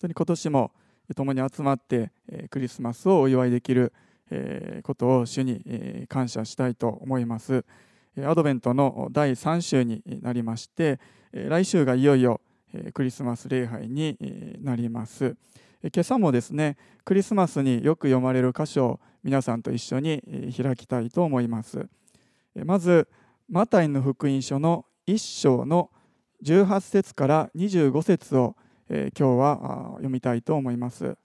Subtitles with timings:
[0.00, 0.72] 当に今年も
[1.14, 2.10] 共に集まって
[2.50, 3.92] クリスマスをお祝いできる
[4.82, 7.64] ことを主に感謝したいと思います。
[8.24, 10.98] アドベントの第3週になりまして
[11.32, 12.40] 来週がいよいよ
[12.94, 14.16] クリスマス礼拝に
[14.60, 15.36] なります。
[15.82, 20.22] 今朝もですねクリスマスによく読まれる箇所を皆さんと一緒に
[20.56, 21.86] 開きたいと思います。
[22.64, 23.06] まず
[23.48, 25.90] マタイの福音書の1章の
[26.42, 28.56] 18節から25節を
[28.88, 31.16] え今日は読みたいと思います。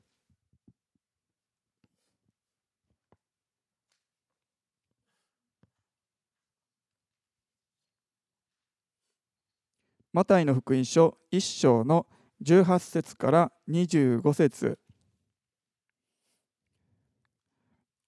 [10.12, 12.06] マタイの福音書1章の
[12.44, 14.80] 18節から25節。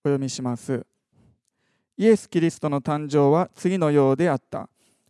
[0.04, 0.86] お読みします。
[1.96, 4.68] イエス・キリストの誕生は次のようであった。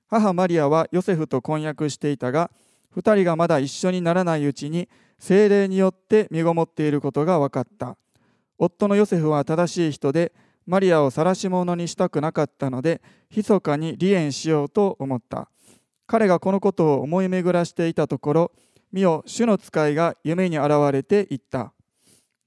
[0.07, 2.51] 母マリアはヨセフと婚約していたが
[2.95, 4.89] 2人がまだ一緒にならないうちに
[5.19, 7.97] 精霊によって身ごもっていることが分かった。
[8.57, 10.31] 夫のヨセフは正しい人で
[10.65, 13.01] マリアを晒し者にしたくなかったので
[13.35, 15.49] 密かに離縁しようと思った。
[16.05, 18.51] 彼がこのことを思い巡らしていたところ
[18.91, 21.73] 見よ主の使いが夢に現れて言った。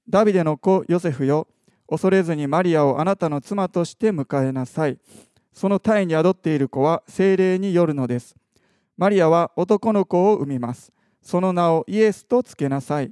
[0.09, 1.47] ダビデの子ヨセフよ
[1.89, 4.97] 恐れずにマリアをあなたの妻として迎えなさい。
[5.53, 8.35] その胎に宿っている子は精霊によるのです。
[8.97, 10.91] マリアは男の子を産みます。
[11.21, 13.11] その名をイエスとつけなさい。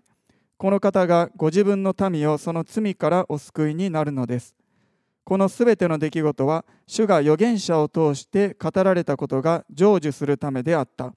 [0.58, 4.56] この方がご自分の民をその罪からお救いになるのです。
[5.24, 11.14] このすべての出来事は主が預言者を通して語られたことが成就するためであった。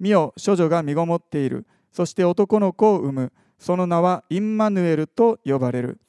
[0.00, 1.64] 見よ処女が身ごもっている。
[1.92, 3.32] そして男の子を産む。
[3.58, 6.00] その名はインマヌエルと呼ばれる。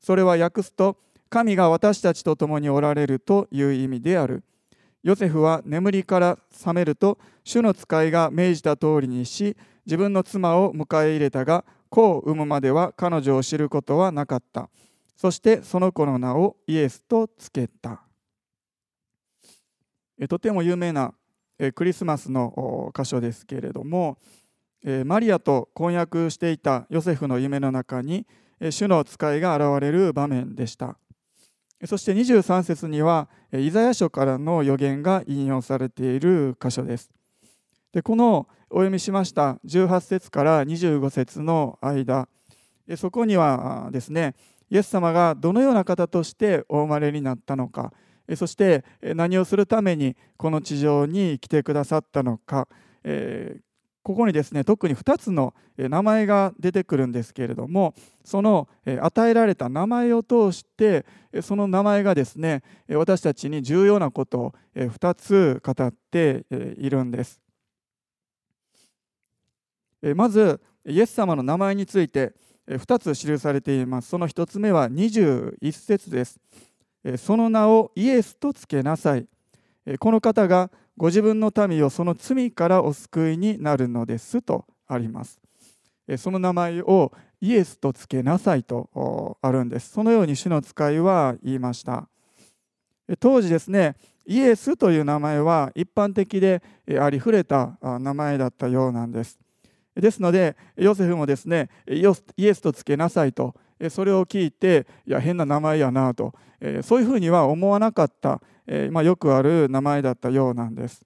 [0.00, 0.96] それは訳すと
[1.28, 4.44] 神が私たちと共におられるという意味である。
[5.04, 14.70] ヨセフは眠りから覚めると主の使いが命じた通りにし自分の妻を迎え入れたが子を産むまでは彼女を知ることはなかった。
[15.14, 18.00] そしてその子の名をイエスとつけた。
[20.26, 21.12] とても有名な
[21.74, 24.16] クリスマスの箇所ですけれども
[25.04, 28.26] マリアと婚約していたヨセフの夢の中に
[28.70, 30.96] 主の使いが現れる場面でした。
[31.86, 37.10] そして23節にはイザヤ書からの予言が引用されている箇所です。
[37.92, 42.28] でこのお読みしました18節から25節の間
[42.96, 44.34] そこにはですね
[44.68, 47.92] イエス様がどのような方としてお生まれになったのか
[48.34, 48.84] そして
[49.14, 52.66] 何をするためにこの地上に来てくださったのか
[54.04, 58.68] ここにですね特に2つの名前が出てくるんですけれどもその
[59.00, 61.06] 与えられた名前を通して
[61.40, 66.44] その名前がですね私たちに重要なことを2つ語って
[66.78, 67.40] いるんです。
[70.14, 72.34] まずイエス様の名前について
[72.68, 74.10] 2つ記されています。
[74.10, 76.38] その1つ目は21節です。
[77.16, 79.26] その名をイエスとつけなさい。
[79.98, 85.40] この方がご自分の民をその罪からお救いになるのですとあります。
[86.18, 89.90] その名前をイエスとつけなさいとあるんです。
[89.90, 92.08] そのように主の使いは言いました。
[93.18, 93.96] 当時ですね
[94.26, 96.62] イエスという名前は一般的で
[97.00, 99.38] ありふれた名前だったようなんです。
[99.94, 102.04] ですのでヨセフもですねイ
[102.46, 103.54] エスとつけなさいと
[103.90, 106.34] それを聞いていや変な名前やなと
[106.82, 108.40] そういうふうには思わなかった、
[108.90, 111.04] まあ、よくある名前だったようなんです。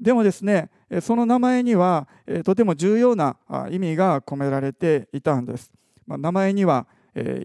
[0.00, 0.70] でもですね
[1.00, 2.08] その名前には
[2.44, 3.36] とても重要な
[3.70, 5.70] 意味が込められていたんです、
[6.06, 6.88] まあ、名前には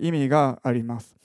[0.02, 1.16] 意味があります。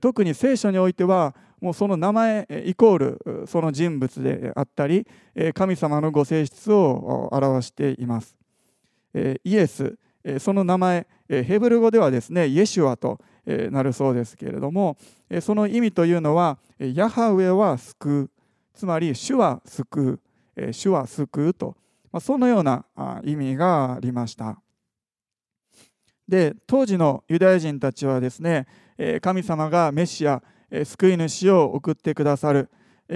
[0.00, 5.06] 特に聖書においてはもうその名前イコールその人物であったり
[5.54, 8.36] 神様のご性質を表しています。
[9.14, 9.96] イエス
[10.40, 14.96] その名前ヘブル語ではですねイエシュアとなるそうですけれども
[15.40, 18.30] その意味というのはヤハウェは救う。
[18.74, 20.20] つまり主は救
[20.56, 20.72] う。
[20.72, 21.76] 主は救うと。
[22.20, 22.84] そのような
[23.24, 24.60] 意味がありました。
[26.28, 28.66] で当時のユダヤ人たちはですね
[29.20, 30.42] 神様がメシア
[30.84, 32.70] 救い主を送ってくださる。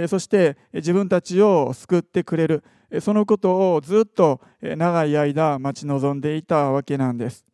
[0.08, 2.64] そして自分たちを救ってくれる。
[3.00, 7.46] そのことをずっと長い間待ち望んでいたわけなんです。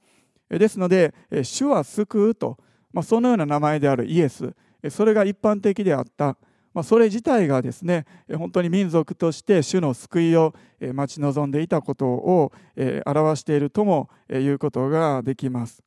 [0.48, 2.58] ですので主は救うと、
[2.92, 4.54] まあ、そのような名前であるイエス。
[4.90, 6.36] それが一般的であった、
[6.74, 8.04] まあ、それ自体がですね
[8.36, 10.54] 本当に民族として主の救いを
[10.92, 12.52] 待ち望んでいたことを
[13.06, 15.82] 表しているとも言うことができます。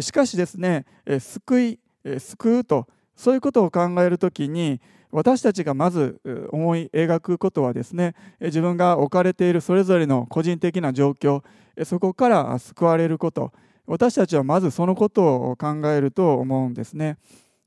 [0.00, 0.84] しかしですね
[1.20, 1.80] 救い
[2.18, 6.20] 救うとそういうことを考えるときに私たちがまず
[6.50, 11.42] 思い描くことはですね自分が置かれているそれぞれの個人的な状況
[11.84, 13.52] そこから救われること
[13.86, 17.18] 私たちはまずそのことを考えると思うんですね。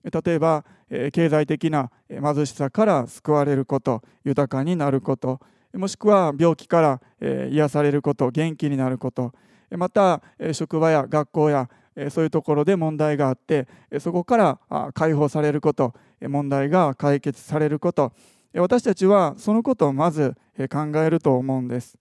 [0.04, 0.63] 例えば
[1.12, 5.39] 経済的な貧しさから救われること豊かになること
[5.74, 9.33] もしくは病気から癒されること元気になること
[9.71, 10.21] また
[10.54, 11.69] 職場や学校や
[12.10, 13.68] そういうところで問題があって
[14.00, 18.13] そこから解放されること問題が解決されること
[18.54, 20.36] 私たちはそのことをまず
[20.71, 21.98] 考えると思うんです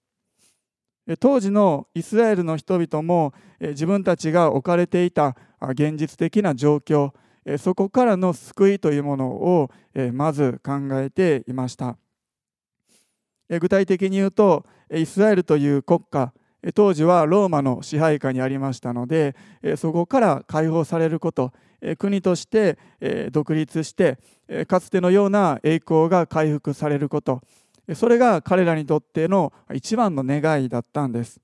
[1.17, 7.13] 当時のイスラエルの人々も自分たちが置かれていた現実的な状況
[7.59, 9.71] そこからの救いというものを
[10.13, 11.97] まず考えていました。
[13.49, 16.33] 具体的に言うとイスラエルという国家
[16.75, 19.35] 当時はローマの支配下にありましたので
[19.77, 21.53] そこから解放されること
[21.99, 22.79] 国として
[23.31, 24.19] 独立して
[24.67, 27.41] かつてのような栄光が回復されること
[27.95, 31.41] それが彼らにとっての一番の願いだったんです。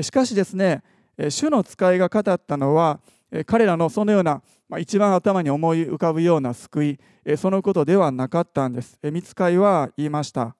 [0.00, 0.82] しかしですね
[1.28, 3.00] 主の使いが語ったのは
[3.46, 4.42] 彼らのそのような
[4.78, 6.98] 一番頭に思い浮かぶような救い
[7.36, 8.98] そのことではなかったんです。
[9.04, 10.56] 見つかいは言いました。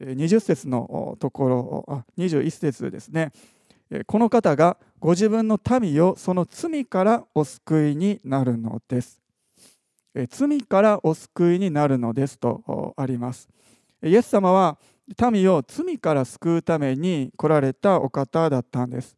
[0.00, 3.32] 20節のところあ21節ですね。
[4.06, 9.20] この方がご自分の民をその罪からお救いになるのです。
[10.28, 13.48] 罪からお救いになるのですとあります。
[14.02, 14.78] イエス様は
[15.30, 19.16] 民を罪から救うために来られたお方だったんです。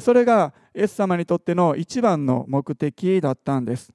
[0.00, 3.92] それがイエス様にとっての一番の目的だったんです。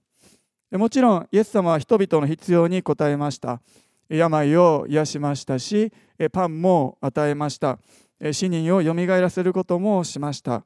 [0.72, 3.62] もちろんイエス様は人々の必要に応えました。
[4.10, 5.92] 病を癒しましたし
[6.32, 7.80] パンも与えました。
[8.32, 10.66] 死人をよみがえらせることもしました。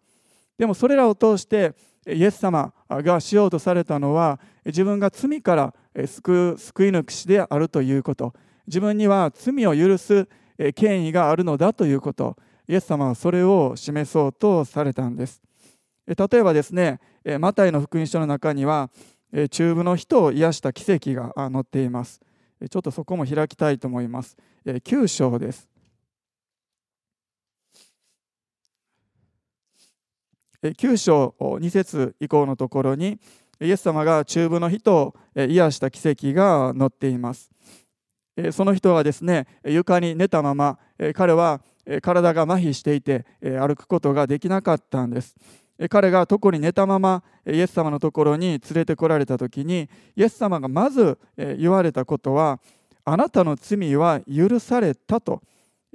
[0.57, 1.75] でもそれらを通して
[2.07, 5.73] イエス様がしようとされたのは自分が罪から
[6.05, 8.33] 救う救い主であるということ。
[8.65, 10.27] 自分には罪を許す
[10.75, 12.37] 権威があるのだということ。
[12.67, 15.41] イエス様はそれを示そうとされたんです。
[16.05, 16.99] 例えばですね
[17.39, 18.89] マタイの福音書の中には
[19.51, 22.21] 中部の人を癒した奇跡が載っています。
[22.69, 24.37] ちょっとそこも開きたいと思います。
[24.65, 25.69] 9章です。
[30.75, 33.19] 9章2節以降のところに
[33.59, 37.51] イエス様が中部の人を癒した奇跡が載っています。
[38.51, 40.77] その人はですね床に寝たまま
[41.13, 41.61] 彼は
[42.01, 45.35] 体が麻痺していて歩くことができなかったんです。
[45.89, 52.59] 彼が床に寝たままイエス様のところに連れてこられた時にイエス様がまず言われたことは
[53.05, 55.41] あなたの罪は許されたと。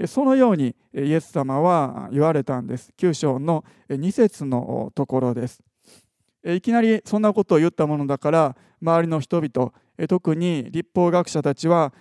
[0.07, 2.93] そのようにイエス様は言われたんです。
[2.99, 5.63] 9章の2節のところです。
[6.45, 9.73] いきなりそんなことを言ったものだから周りの人々
[10.09, 11.93] 特に立法学者たちは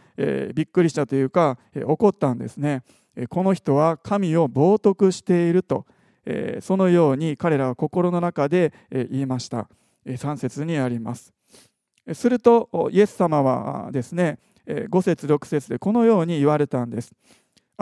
[0.55, 2.83] びっくりしたというか怒ったんですね。
[3.29, 5.85] この人は神を冒涜していると
[6.61, 9.69] そのように彼らは心の中で言いました。
[10.07, 11.33] 3節にあります。
[12.13, 17.11] するとイエス様はですね5節6節でこのように言われたんです。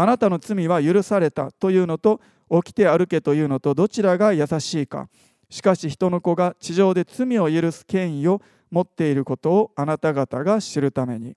[0.01, 2.21] あなたの罪は許されたというのと
[2.63, 5.09] 起きて歩けというのとどちらが優しいか。
[5.49, 8.41] しかし人の子が地上で罪を許す権威を
[8.71, 11.35] 持っていることをあなた方が知るために。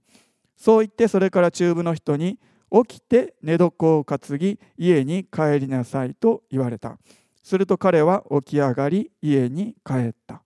[0.57, 2.39] そう言ってそれから中部の人に
[2.87, 6.99] 起きて寝床を担ぎ家に帰りなさいと言われた。
[7.43, 10.41] すると彼は起き上がり家に帰った。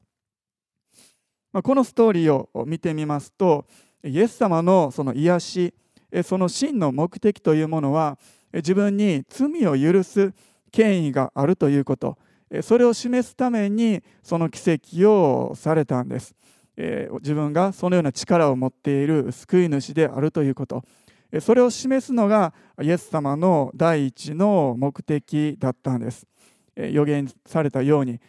[1.53, 3.67] まこのストーリーを見てみますと
[4.03, 5.75] イエス様のその癒し
[6.23, 8.19] その真の目的というものは
[8.53, 10.33] 自分に罪を許す
[10.71, 12.19] 権威があるということ。
[12.63, 16.35] それを示すためにその奇跡をされたんです。
[17.21, 20.85] 自分がそのような力を持っている救い主であるということ。
[21.41, 26.27] それを示すのがイエス様の第一の目的だったんです。
[26.77, 28.21] 予言されたように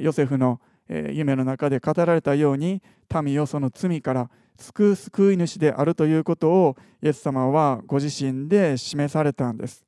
[0.00, 2.82] ヨセフの夢の中で語られたように
[3.22, 9.84] 民をその罪から救う救い主であるということをイエス様はご自身で示されたんです。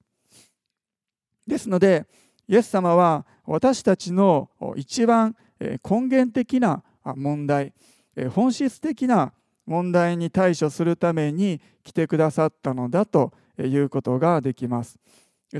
[1.46, 2.06] ですので
[2.48, 7.72] イエス様は私たちの一番根源的な問題
[8.30, 9.32] 本質的な
[9.66, 14.98] 問題に対処するために来てくださったのだということができます。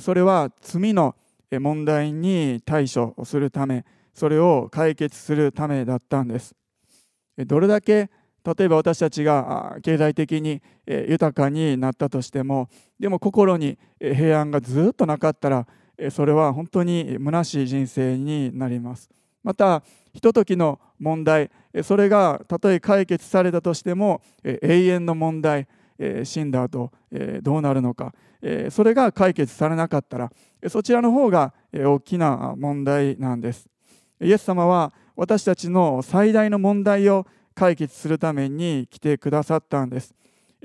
[0.01, 1.15] それは罪の
[1.51, 6.55] 問題に対処するためそれを解決するためだったんです。
[7.39, 8.11] どれだけ
[8.45, 12.69] 例えば私たちが経済的に豊かになったとしても
[12.99, 15.67] でも心に平安がずっとなかったら
[16.11, 19.09] それは本当に虚しい人生になります。
[19.45, 19.83] また
[20.13, 21.51] ひとときの問題
[21.83, 25.69] それがたとえ解決されたとしても永遠の問題
[26.25, 26.91] 死んだ後
[27.43, 28.15] どうなるのか
[28.71, 30.33] それが解決されなかったら
[30.69, 33.69] そちらの方が大きな問題なんです。
[34.21, 40.15] イエス様は私たちの最大の問題を解決するために来てくださったんです。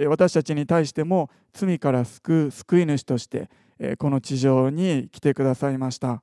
[0.07, 3.49] 私たちに対しても罪から救う救い主として
[3.97, 6.21] この地上に来てくださいました。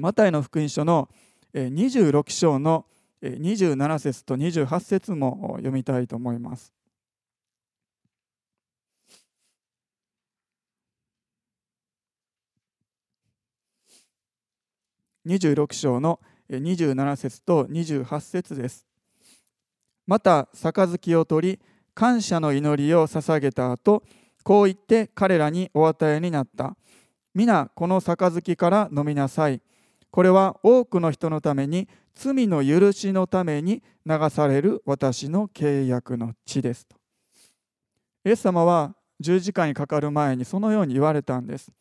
[0.00, 1.08] マタイの福音書の
[1.54, 2.86] 26章の
[3.22, 6.72] 27節と28節も読みたいと思います。
[15.26, 16.18] 26章の
[16.50, 18.91] 27節と28節です。
[20.06, 21.60] また杯を取り
[21.94, 24.02] 感謝の祈りを捧げた後
[24.42, 26.76] こう言って彼らにお与えになった。
[27.34, 29.60] 皆この杯から飲みなさい。
[30.10, 36.96] これは多くの人のために罪の許しのために流される私の契約の地ですと。
[38.24, 41.72] イエス様は十字架にかかる前にそのように言われたんです。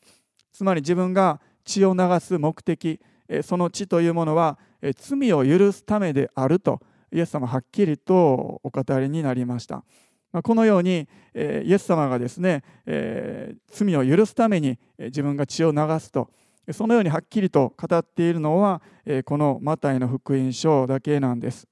[0.53, 2.99] つまり自分が血を流す目的
[3.43, 4.57] その地というものは
[4.95, 6.79] 罪を許すためであると
[7.11, 9.83] イエス様はっきりとお語りになりました。
[10.43, 12.63] このようにイエス様がですね
[13.69, 16.29] 罪を許すために自分が血を流すと
[16.71, 18.81] そのようにはっきりと語っているのは
[19.25, 21.67] このマタイの福音書だけなんです。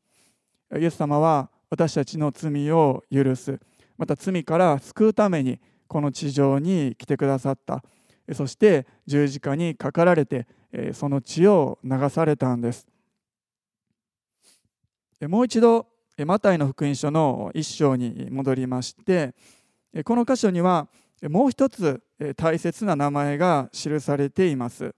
[0.77, 3.59] イエス様は私たちの罪を許す
[3.97, 7.83] また罪から救うためにこの地上に来てくださった
[8.33, 10.47] そして十字架にかかられて
[10.93, 12.87] その血を流されたんです
[15.27, 15.87] もう一度
[16.25, 19.33] マタイの福音書の一章に戻りまして
[20.05, 20.87] この箇所には
[21.23, 22.01] もう一つ
[22.37, 24.95] 大切な名前が記されています。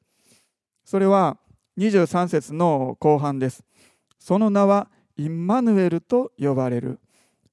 [0.85, 1.37] それは
[1.77, 3.63] 23節の後半です。
[4.19, 6.99] その名はインマヌエルと呼ばれる。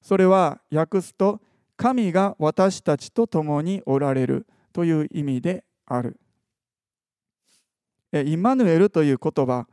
[0.01, 1.41] それは訳すと
[1.77, 6.19] 神が私たちと共におられるという意味である。
[8.13, 9.67] インマヌエルという言葉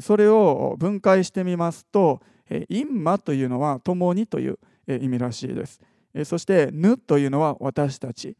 [0.00, 2.20] それを分解してみますと
[2.68, 4.58] インマというのは共にという
[4.88, 5.80] 意味らしいです。
[6.24, 8.36] そしてヌというのは私たち。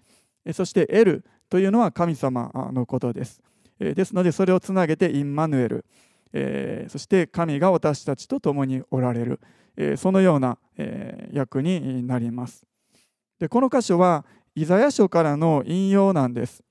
[0.52, 3.40] そしてエルというのは神様のことです。
[3.78, 5.84] ですのでそれをつなげてインマヌエル。
[6.88, 9.40] そして神が私たちと共におられる。
[9.96, 10.58] そのような
[11.34, 12.66] 訳になります。
[13.38, 16.62] でこの箇所はイザヤ書からの引用なんです。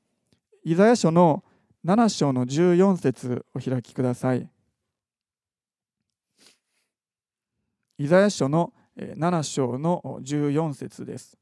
[0.63, 1.43] イザヤ書の
[1.83, 4.47] 7章の14節お開きください。
[8.01, 11.37] イザヤ書の7章の14節です。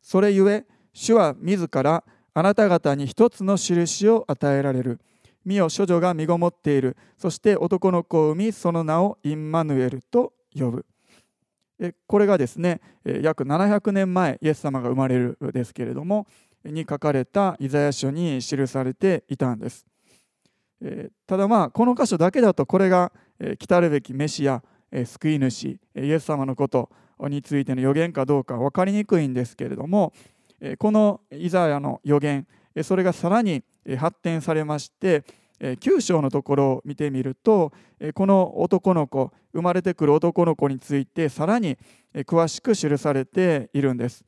[0.00, 0.64] それゆえ、
[0.94, 2.02] 主は自ら
[2.32, 4.98] あなた方に一つの印を与えられる。
[5.44, 6.96] 見よ処女が身ごもっている。
[7.18, 10.86] そして男の子を産み、その名をインマヌエルと呼ぶ。
[12.06, 16.26] これがですね、約700年前、イエス様が生まれるですけれども、
[16.64, 19.84] に書かれたイザヤ書に記されていたんです。
[21.26, 23.12] ただまあこの箇所だけだとこれが
[23.58, 24.62] 来たるべきメシア
[25.04, 30.12] 救い主イエス様のことについての予言かどうか分かりにくいんですけれども
[30.78, 32.46] このイザヤの予言
[32.82, 33.62] それがさらに
[33.96, 35.24] 発展されまして
[35.60, 37.72] 9章のところを見てみると
[38.14, 41.78] この男の子生まれてくる男の子についてさらに
[42.14, 44.24] 詳しく記されているんです。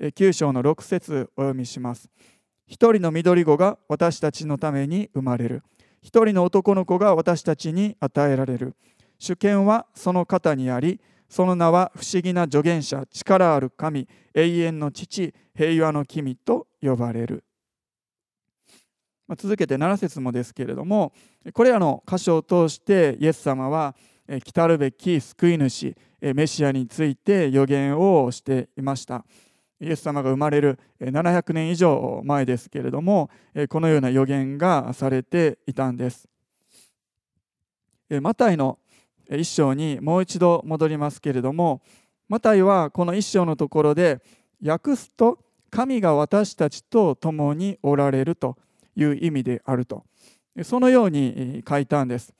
[0.00, 2.10] 9章の6節お読みします。
[2.66, 5.62] 一人の緑子が私たちのために生まれる。
[6.02, 8.74] 一人の男の子が私たちに与えられる。
[9.18, 17.44] 主権はその方にあり、その名は不思議な助言者、力ある神、永遠の父、平和の君と呼ばれる。
[19.28, 21.12] ま続けて7節もですけれども、
[21.54, 23.94] これらの箇所を通してイエス様は
[24.26, 29.24] 来るべき救い主、メシアについて予言をしていました。
[29.82, 33.30] イエス様が生まれる700年以上前ですけれども
[33.68, 36.28] このような予言がされていたんです。
[38.20, 38.78] マタイの
[39.28, 41.82] 一章にもう一度戻りますけれども
[42.28, 44.20] マタイはこの一章のところで
[44.64, 45.38] 訳すと
[45.70, 48.56] 神が私たちと共におられると
[48.94, 50.04] いう意味であると。
[50.62, 52.32] そのように書いたんです。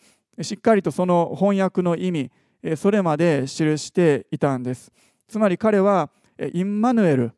[0.42, 2.30] しっかりとその翻訳の意味
[2.76, 4.92] それまで記していたんです。
[5.26, 6.11] つまり彼は
[6.52, 7.32] インマヌエル。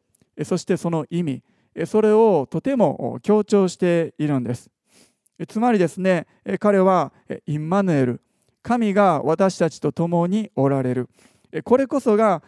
[0.44, 1.42] そしてその意味。
[1.86, 4.70] それをとても強調しているんです。
[5.48, 6.26] つまりですね
[6.60, 7.12] 彼は
[7.46, 8.20] インマヌエル。
[8.62, 11.08] 神が私たちと共におられる。
[11.64, 12.42] これこそが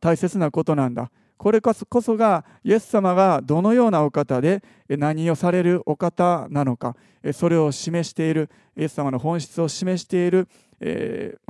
[0.00, 1.10] 大切なことなんだ。
[1.38, 6.96] これこそがイエス様がどのようなお方で何をされるお方なのか。
[7.32, 8.48] それを示している。
[8.76, 10.48] イエス様の本質を示している、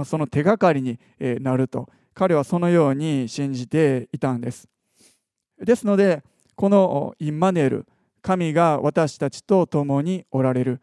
[0.05, 0.99] その手がかりに
[1.41, 1.89] なると。
[2.17, 4.69] 彼はそのように信じていたんです。
[5.63, 7.87] ですのでこのインマネル
[8.23, 10.81] 神が私たちと共におられる。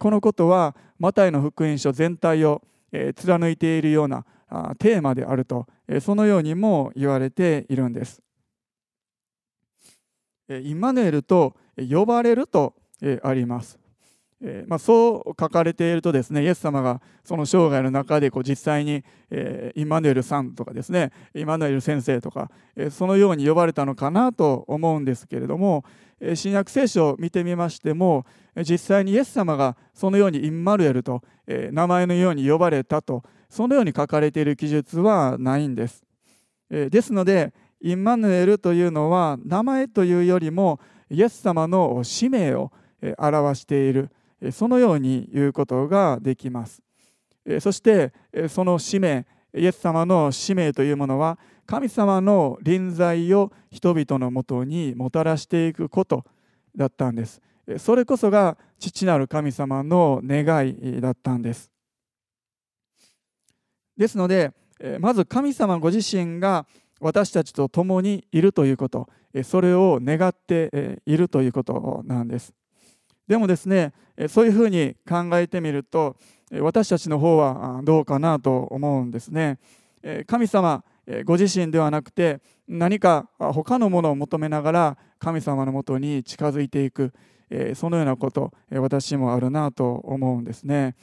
[0.00, 2.62] このことはマタイの福音書全体を
[3.14, 4.26] 貫いているような
[4.80, 5.68] テーマであると
[6.00, 8.20] そのようにも言われているんです。
[10.48, 12.74] インマネルと呼ばれると
[13.22, 13.78] あります。
[14.44, 25.84] えー、まあ、そう書かれているとですねイエス様がその生涯の中でこう実際に、えー、イマヌエルさんとかですねイマヌエル先生とか、えー、そのように呼ばれたのかなと思うんですけれども、
[26.20, 36.04] え新約聖書を見てみましても実際にイエス様がそのようにインマヌエルと、え名前のように呼ばれたとそのように書かれている記述はないんです。
[36.70, 40.80] えですのでインマヌエルというのは名前というよりも
[41.10, 42.72] イエス様の使命を
[43.18, 44.10] 表している。
[44.50, 46.82] そのように言うことができます。
[47.60, 48.12] そして
[48.48, 56.24] その使命イエス様の使命というものは神様の臨在を人々のもとにもたらしていくこと
[56.74, 57.40] だったんです。
[57.78, 61.70] それこそが父なる神様の願いだったんです。
[63.96, 64.52] ですので
[64.98, 66.66] まず神様ご自身が
[67.00, 69.08] 私たちと共にいるということ。
[69.44, 72.52] それを願っているということなんです。
[73.26, 73.92] でもですね
[74.28, 76.16] そういうふうに考えてみると
[76.60, 79.58] 私たちの方はどうかなと思うんですね
[80.26, 80.84] 神様
[81.24, 87.12] ご自身ではなくて何か他のものを求めながら神様のもとに近づいていく
[87.74, 90.94] そのようなこと私もあるなと思うんですね。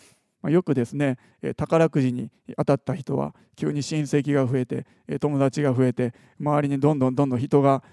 [0.43, 1.17] よくですね
[1.57, 4.85] 宝くじに当たった人は急に親戚が増えて
[5.19, 7.83] 友達が増えて周りにどんどんどんどん人が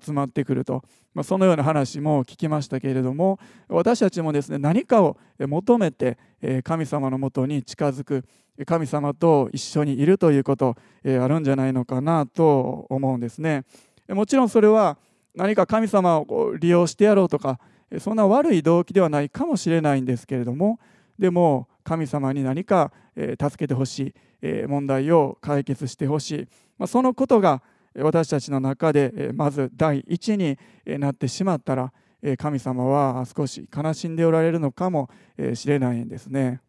[0.00, 0.84] 集まってくると、
[1.14, 6.16] まあ、そのような話も聞きましたけれども私たちもですね何かを求めて
[6.62, 8.24] 神様のもとに近づく
[8.64, 13.64] 神様と一緒にいるということあるんじゃないのかなと思うんですね。
[14.08, 14.96] もちろんそれは
[15.34, 17.58] 何か神様を利用してやろうとか
[17.98, 20.78] そんな悪い動機ではないかもしれないんですけれども
[21.18, 27.62] でも神様に何かえ助けてほしいえ問題を解決してほしいまそのことが
[27.94, 31.92] 私たちの中でえまず第一になってしまったら
[32.38, 35.08] 神様は少し悲しんでおられるのかも
[35.54, 36.60] しれないんですね。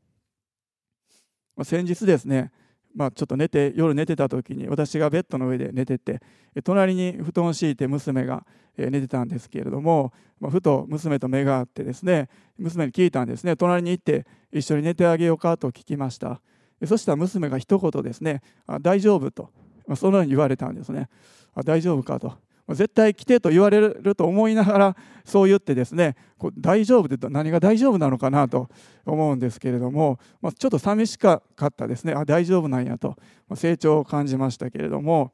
[1.63, 2.51] 先日ですね
[2.97, 6.19] まあ、ちょっと寝て夜寝てた時に私がベッドの上で寝てて
[6.63, 8.43] 隣に布団を敷いて娘が
[8.75, 13.55] 寝てたんですけれども、まあ、ふと娘と目が合ってですね娘に聞いたんですね。
[13.55, 16.41] 隣に行って一緒に寝てあげようかと聞きました。
[16.87, 19.51] そしたら娘が一言ですね「あ大丈夫」と、
[19.85, 21.07] まあ、そのように言われたんですね
[21.53, 22.33] 「あ大丈夫か」と。
[22.69, 26.15] 絶対来てと言われると思いながらそう言ってですね
[26.59, 28.69] 大丈夫って何が大丈夫なのかなと
[29.05, 32.13] 思うんですけれども、まあ、ちょっと寂しかったですね。
[32.13, 33.15] あ大丈夫なんやと、
[33.47, 35.31] ま、成長を感じましたけれども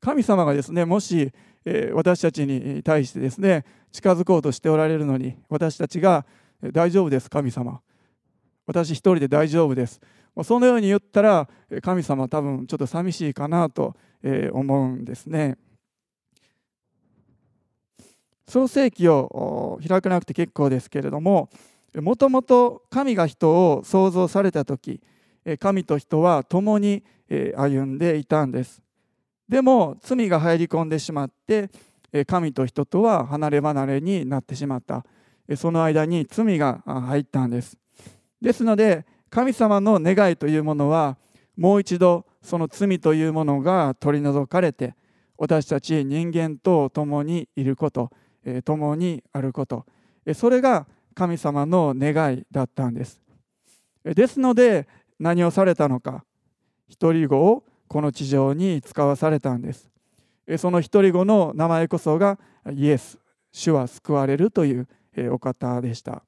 [0.00, 1.32] 神様がですねもし、
[1.66, 6.24] え、私たちに対してですね近づこうとしておられるのに私たちが
[6.72, 7.80] 「大丈夫です神様。
[8.66, 10.00] 私一人で大丈夫です」
[10.44, 11.48] そのように言ったら
[11.82, 13.94] 神様は多分ちょっと寂しいかなと
[14.52, 15.58] 思うんですね。
[18.50, 21.48] 創世記を開かなくて結構ですけれども
[21.94, 25.00] もともと神が人を創造された時
[25.60, 27.04] 神と人は共に
[27.56, 28.82] 歩んでいたんです。
[29.48, 31.70] でも罪が入り込んでしまって
[32.26, 35.04] 神と人とは離れ離れになってしまった。
[35.56, 37.78] その間に罪が入ったんです。
[38.42, 41.16] ですので神様の願いというものは
[41.56, 44.96] もう一度その罪というものが取り除かれて
[45.36, 48.10] 私たち人間と共にいること。
[48.64, 49.86] 共にあること。
[50.34, 53.20] それが神様の願いだったんです。
[54.04, 56.24] ですので何をされたのか。
[56.88, 59.90] 一人子をこの地上に使わされたんです。
[60.58, 62.38] その一人子の名前こそが
[62.74, 63.18] イエス
[63.52, 64.88] 主は救われるという
[65.32, 66.22] お方でした。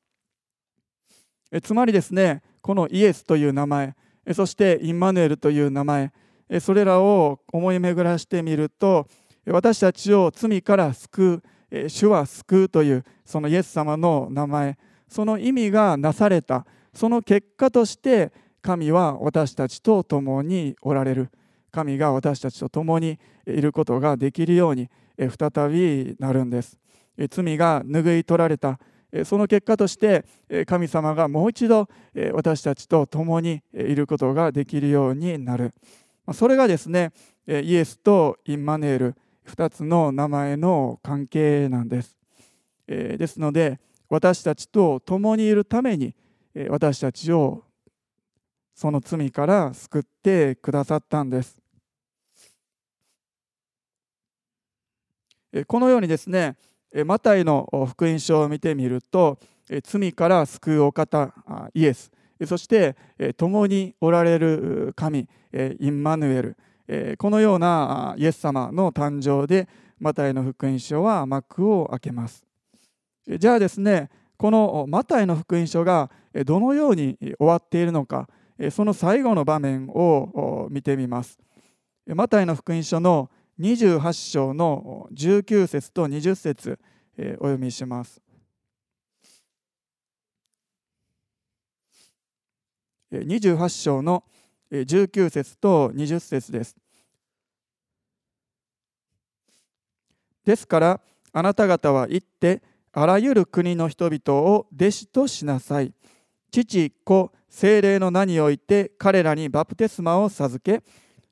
[1.60, 3.94] つまりですねこのイエスという名前
[4.32, 6.12] そしてインマヌエルという名前
[6.60, 9.06] それらを思い巡らしてみると
[9.46, 11.42] 私たちを罪から救う
[11.88, 14.78] 主は救うというそのイエス様の名前。
[15.08, 16.66] その意味がなされた。
[16.94, 21.30] その結果として神は私たちと共におられる。
[21.70, 26.78] 神が私たちと共にいることができるように再びなるんです。
[27.30, 28.78] 罪が拭い取られた。
[29.24, 30.24] その結果として
[30.66, 31.88] 神様がもう一度
[32.32, 35.72] 私たちと共にいることができるようになる。
[36.32, 37.12] それがですね
[37.46, 39.14] イエスとインマネール。
[39.46, 42.16] 2つの名前の関係なんです。
[42.86, 46.14] えー、ですので私たちと共にいるために
[46.68, 47.64] 私たちを
[48.74, 51.58] その罪から救ってくださったんです。
[55.66, 56.56] このようにですね
[57.06, 59.38] マタイの福音書を見てみると
[59.82, 61.32] 罪から救うお方
[61.74, 62.10] イエス。
[62.46, 62.96] そして
[63.36, 65.28] 共におられる神
[65.78, 66.56] インマヌエル。
[67.18, 72.44] このようなイエス様の誕生でマタイの福音書は幕を開けます。
[73.26, 76.10] じゃあですねこのマタイの福音書が
[76.44, 78.28] どのように終わっているのか
[78.70, 81.38] その最後の場面を見てみます。
[82.06, 86.78] マタイの福音書の28章の19節と20節
[87.18, 88.20] お読みします。
[93.12, 94.24] 28章の
[94.72, 96.81] 19節と20節です。
[100.44, 101.00] ですから
[101.32, 105.92] あなた方は行ってあらゆる国の人々を弟子としなさい。
[106.50, 110.82] 父、子、精霊の名において彼らにバプテスマを授け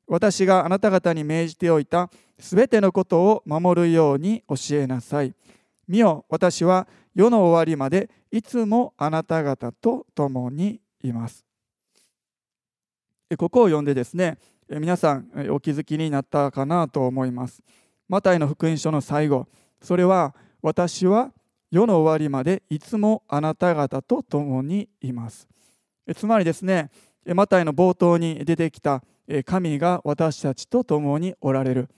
[0.07, 5.35] 私があなた方に命じておいたすべてのことを守るように教えなさい。
[5.87, 11.45] 見よ私は世の終わりまでいつもあなた方と共にいます。
[13.37, 17.63] ここを読んでですね皆さんお気づきになったかなと思います
[18.11, 19.47] マタイの福音書の最後。
[19.81, 21.33] それは私は
[21.71, 25.47] 世の終わりまでいつもあなた方と共にいます。
[26.17, 26.91] つまりですね
[27.25, 29.05] マタイの冒頭に出てきた
[29.45, 31.89] 神が私たちと共におられる。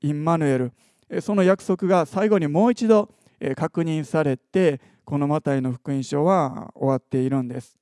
[0.00, 0.72] インマヌエル。
[1.20, 3.14] その約束が最後にもう一度
[3.54, 7.78] 確認されてこのマタイの福音書は終わっているんです。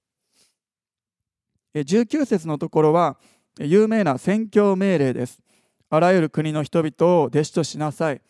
[1.75, 3.17] 19節のところは
[3.59, 5.41] 有名な宣教命令です。
[5.91, 8.23] あらゆる国の人々を弟子としなさい。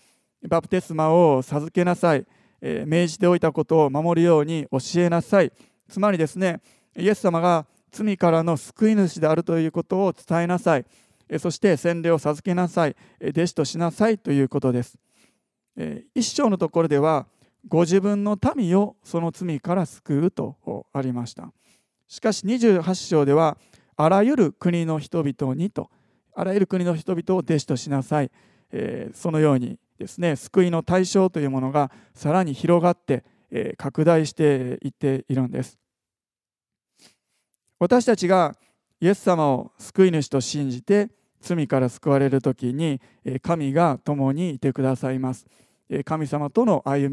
[0.49, 2.27] バプテスマを授けなさい。
[2.61, 5.53] 命じておいたことを守るように教えなさい。
[5.88, 6.61] つまりですね、
[6.96, 10.87] イエス様が罪からの救い主であるということを伝えなさい。
[11.38, 12.96] そして洗礼を授けなさい。
[13.23, 14.99] 弟子としなさいということです。
[16.14, 17.27] 一章のところでは、
[17.68, 20.57] ご自分の民をその罪から救うと
[20.94, 21.53] ありました。
[22.09, 23.59] しかし28章では
[23.96, 25.90] あらゆる国の人々にと
[26.35, 28.31] あらゆる国の人々を弟子としなさい、
[28.73, 35.79] えー、そのようにですね救いの対象というものがさらに広がって、えー、拡大していっているんです。
[37.79, 38.55] 私たちが
[39.01, 41.09] イエス様を救い主と信じて
[41.40, 43.01] 罪から救われる時に
[43.43, 45.47] 神が共にいてくださいます。
[46.05, 47.12] 神様との歩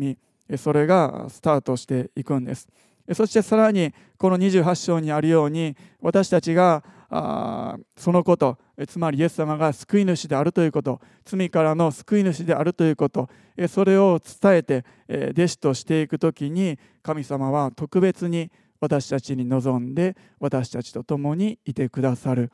[0.49, 2.67] みそれがスタートしていくんです。
[3.13, 8.57] そしてさらにこの28章にあるように私たちがあそのこと。
[8.87, 11.01] つまりイエス様が救い主であるということ。
[11.25, 13.29] 罪からの救い主であるということ。
[13.69, 14.85] それを伝えて
[15.31, 22.51] 弟子としていく時に神様は特別に私たちに望んで私たちと共にいてくださる。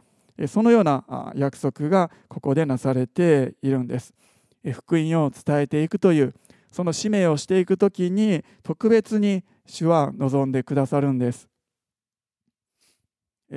[0.48, 4.14] そのような約束がここでなされているんです。
[4.72, 6.34] 福音を伝えていくという
[6.72, 11.53] その使命をしていく時に特別に主は望んでくださるんです。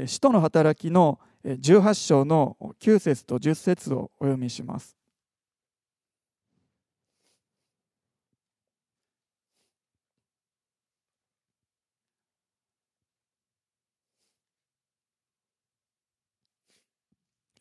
[0.07, 4.97] 使徒の働きの18章の9節と10節をお読みします。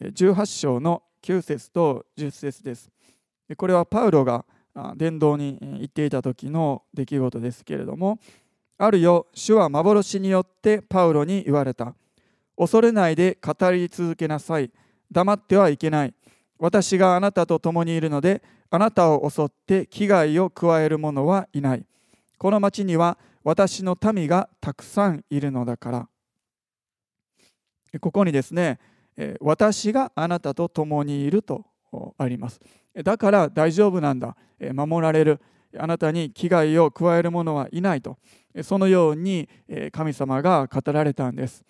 [0.02, 2.92] 18章の9節と10節です。
[3.58, 4.46] これはパウロが
[4.96, 8.20] 伝道に行っていた時の出来事ですけれども
[8.78, 11.96] あるよ主は幻によってパウロに言われた
[12.58, 14.72] 恐れないで語り続けなさい。
[15.12, 16.14] 黙ってはいけない。
[16.58, 21.86] 私があなたと共にいるのであなたを襲って危害を加える者はいない。
[22.38, 26.08] この町には私の民がたくさんいるのだから。
[28.00, 28.80] ここにですね
[29.40, 31.66] 私があなたと共にいると
[32.18, 32.60] あります。
[33.04, 34.36] だから大丈夫なんだ。
[34.74, 35.42] 守られる。
[35.78, 38.18] あなたに危害を加える者はいないと。
[38.64, 39.50] そのように
[39.92, 41.64] 神様が語られたんです。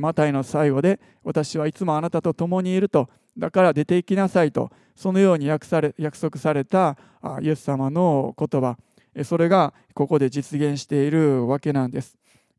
[0.00, 6.96] マタイの最後で私はいつもあなたと共にいるとだから出て行きなさいとそのように約され約束された
[7.40, 8.76] イエス様の言葉。
[9.22, 12.16] それがここで実現しているわけなんです。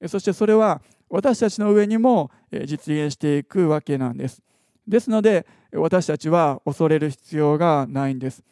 [0.07, 2.31] そしてそれは私たちの上にも
[2.65, 4.41] 実現していくわけなんです。
[4.87, 8.43] ですので私たちは恐れる必要がないんです。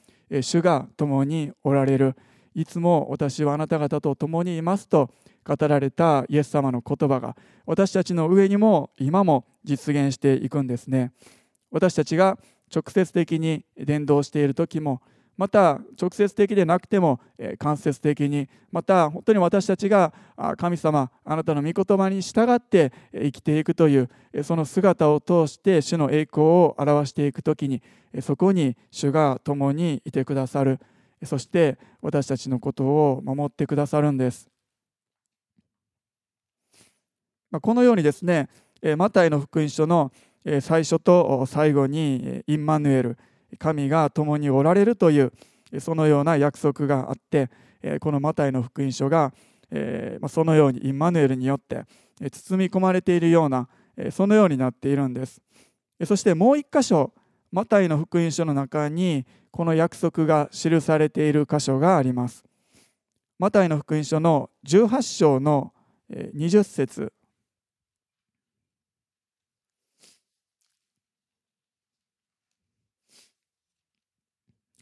[0.42, 2.16] 主が共におられる。
[2.56, 5.10] いつも私はあなた方と共にいますと
[5.46, 11.12] 語られたイエス様の言葉が私たちの上にも今も実現していくんですね。
[11.72, 12.38] 私たちが
[12.74, 15.02] 直接的に伝道している時も
[15.36, 17.20] また直接的でなくても
[17.58, 20.14] 間接的にまた本当に私たちが
[20.58, 24.10] 神様あなたの御言葉に従って生きていくという
[24.44, 27.82] その姿を通して主の栄光を表していく時に
[28.22, 30.80] そこに主が共にいてくださる。
[31.26, 34.53] そして私たちのことを守ってくださるんです。
[37.62, 38.50] このようにですね
[38.98, 40.12] マタイの福音書の
[40.62, 43.18] 最初と最後にインマヌエル
[43.58, 45.32] 神が共におられるという
[45.80, 47.50] そのような約束があって
[48.00, 49.34] このマタイの福音書が
[50.28, 51.86] そのようにインマヌエルによって
[52.32, 53.68] 包み込まれているような
[54.12, 55.42] そのようになっているんです。
[56.06, 57.14] そしてもう一箇所
[57.52, 62.44] マタイの福音書の中にこの約束が記されている箇所があります。
[63.40, 65.74] マタイの福音書の18章の
[66.10, 67.14] 20節。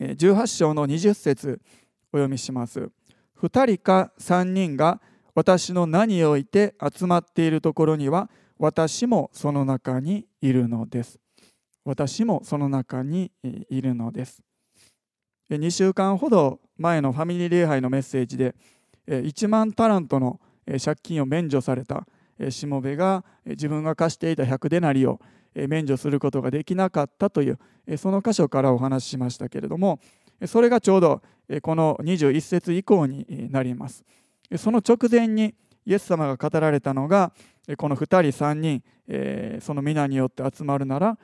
[0.01, 1.61] 18章の20節
[2.11, 2.89] お読みします。
[3.39, 4.99] 2人か3人が
[5.35, 11.19] 私の名において集まっているところには私もその中にいるのです。
[11.85, 14.41] 私もその中にいるのです。
[15.51, 18.55] 2週間ほど前のファミリー礼拝のメッセージで
[19.07, 20.39] 1万タラントの
[20.83, 22.07] 借金を免除された
[22.49, 25.19] しもべが自分が貸していた100デナリを
[25.55, 27.59] 免除することができなかったという
[27.97, 29.99] その箇所からお話ししましたけれども
[30.45, 31.21] それがちょうど
[31.61, 34.03] この21節以降になります。
[34.57, 37.33] その直前にイエス様が語られたのが
[37.77, 41.17] この2人3人その皆によって集まるなら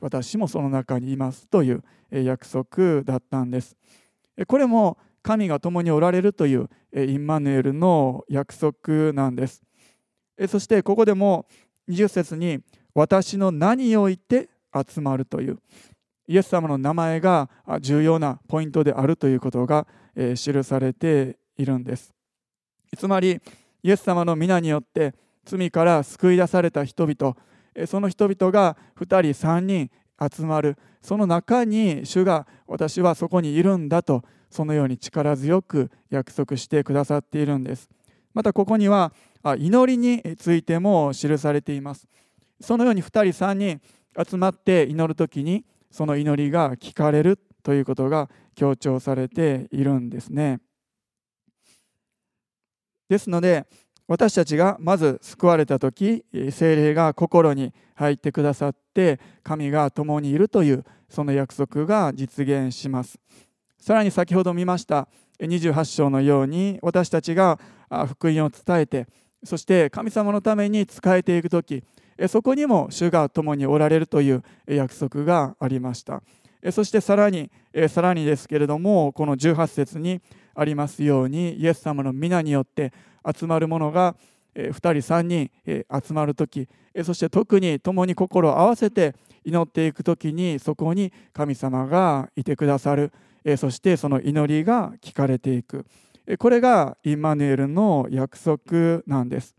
[0.00, 3.76] 私もその中にいますという約束だったんです。
[4.46, 9.62] これも神が共におられるというインマヌエルの約束なんです。
[10.48, 11.46] そしてここでも
[11.88, 12.60] 20節に
[12.94, 15.58] 私の名において集まるという
[16.26, 17.50] イエス様の名前が
[17.80, 22.14] 重要なポイントであるということが記されているんです。
[22.96, 23.40] つまり
[23.82, 27.36] イエス様の皆によって罪から救い出された人々
[27.86, 30.76] その人々が2人3人集まる。
[31.00, 37.90] その中に主が私はそこにいるんだとそのように力強く約束してくださっているんです。
[38.32, 39.12] またここには
[39.58, 42.06] 祈りについても記されています。
[42.62, 43.80] そのように2人3人
[44.28, 50.60] 集まって祈る時にその祈りが聞かれるということが強調されているんですね。
[53.08, 53.66] ですので
[54.08, 63.18] 私たちがまず救われた時精霊が心に入ってくださって神が共にいるというその約束が実現します
[63.78, 65.08] さらに先ほど見ました
[65.40, 67.58] 28章のように私たちが
[68.08, 69.06] 福音を伝えて
[69.44, 71.84] そして神様のために仕えていく時
[72.28, 76.22] そこにも主が共におられるという約束がありました。
[76.70, 77.50] そしてさらに
[77.88, 80.20] さらにですけれどもこの18節に
[80.54, 82.92] ありますようにイエス様の皆によって
[83.36, 84.14] 集まる者が
[84.54, 85.50] 2人3人
[86.06, 86.68] 集まる時
[87.02, 93.12] そして特に共に心を合わせて祈っていく時にそこに神様がいてくださる。
[93.56, 95.84] そしてその祈りが聞かれていく。
[96.38, 99.56] これがインマヌエルの約束なんです。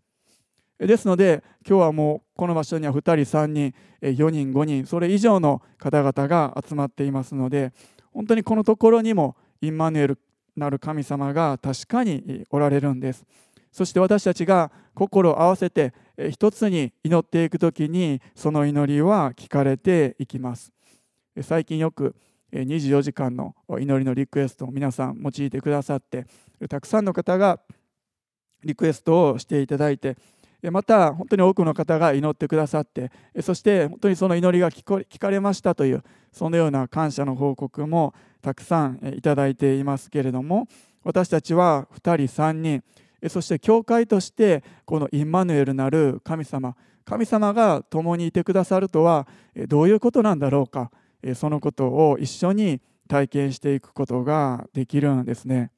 [0.87, 7.71] ですので今日はもうこの場所には2人3人4人5人それ以上の方々が集まっていますので
[8.11, 10.19] 本当にこのところにもインマヌエル
[10.55, 13.25] なる神様が確かにおられるんです。
[13.71, 15.93] そして私たちが心を合わせて
[16.29, 20.71] 一つに祈っていく時にその祈りは聞かれていきます。
[21.41, 22.15] 最近よく
[22.51, 26.27] 24時間の祈りのリクエストを皆さん用いてくださって
[26.69, 27.59] たくさんの方が
[28.63, 30.17] リクエストをしていただいて
[30.71, 40.67] また本当に多くの方が祈ってくださってそして本当にその祈りが聞かれましたというそのような感謝の報告もたくさんいただいていますけれども
[41.03, 42.83] 私たちは2人3人
[43.29, 49.27] そして教会としてこのインマヌエルなる神様神様が共にいてくださるとは
[49.67, 50.91] どういうことなんだろうか
[51.35, 55.71] そのことを一緒に体験していくことができるんですね。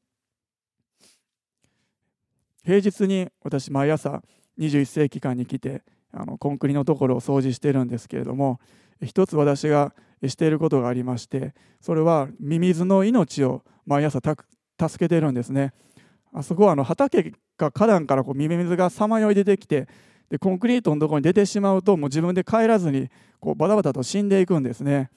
[2.63, 4.23] 平日に私毎朝
[4.59, 8.59] 21世紀間に来てあのコンクリのところを掃除してるんですけれども
[9.03, 9.93] 一つ私が
[10.25, 15.73] していることがありましてそれはミミズの命を毎朝助けてるんですね。
[16.33, 19.87] あそこはあの畑か花壇からこうミミズがさまよい出てきて
[20.29, 25.09] でコンクリートのところに出てしまうともう自分で帰らずにこうバタバタと死んでいくんですね。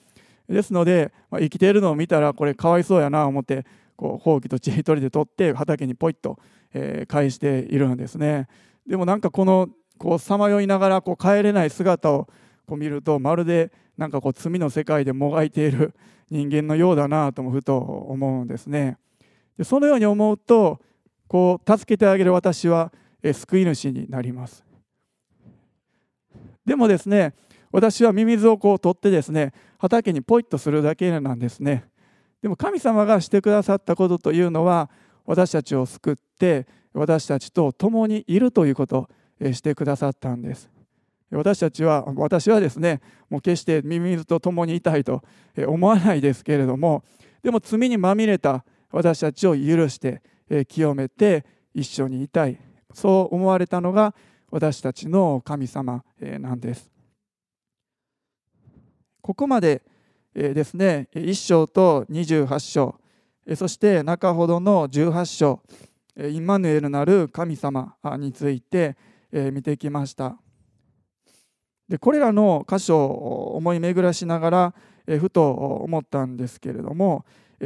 [0.47, 6.39] ですので、まあ、生きているのを見たらこれかわいそうやなと思ってこうほうきとちりとりで取って畑にポイッと、
[6.73, 8.47] えー、返しているんですね。
[8.89, 9.69] でもなんかこの
[10.17, 12.27] さまよいながらこう帰れない姿を
[12.65, 15.93] こう見るとまるでなんかこう罪の世界でもがいている
[16.31, 18.97] 人間のようだなともふと思うんですね。
[19.57, 20.79] でそのように思うと
[21.27, 24.65] こう助けてあげる私は救い主になります。
[26.65, 27.35] でもですね
[27.71, 31.85] 私はミミズをこう取ってですね畑にポイッとするだけなんですね。
[32.41, 34.89] でも神様がしてくださったことというのは
[35.27, 39.09] 私たちを救って私たちと共にいるということ
[39.41, 40.69] をしてくださったんです。
[41.31, 45.23] 私たちは私はですねもう決してミミズと共にいたいと
[45.67, 47.03] 思わないですけれども
[47.43, 50.23] でも罪にまみれた私たちを許して
[50.67, 52.59] 清めて一緒にいたい。
[52.93, 54.15] そう思われたのが
[54.49, 56.91] 私たちの神様なんです。
[59.21, 59.83] ここまで
[60.33, 62.95] ですね1章と28章
[63.55, 65.61] そして中ほどの18章
[66.27, 68.97] イマヌエルなる神様について
[69.31, 70.37] 見てきました。
[71.87, 74.73] でこれらの箇所を思い巡らしながら
[75.19, 77.25] ふと思ったんですけれども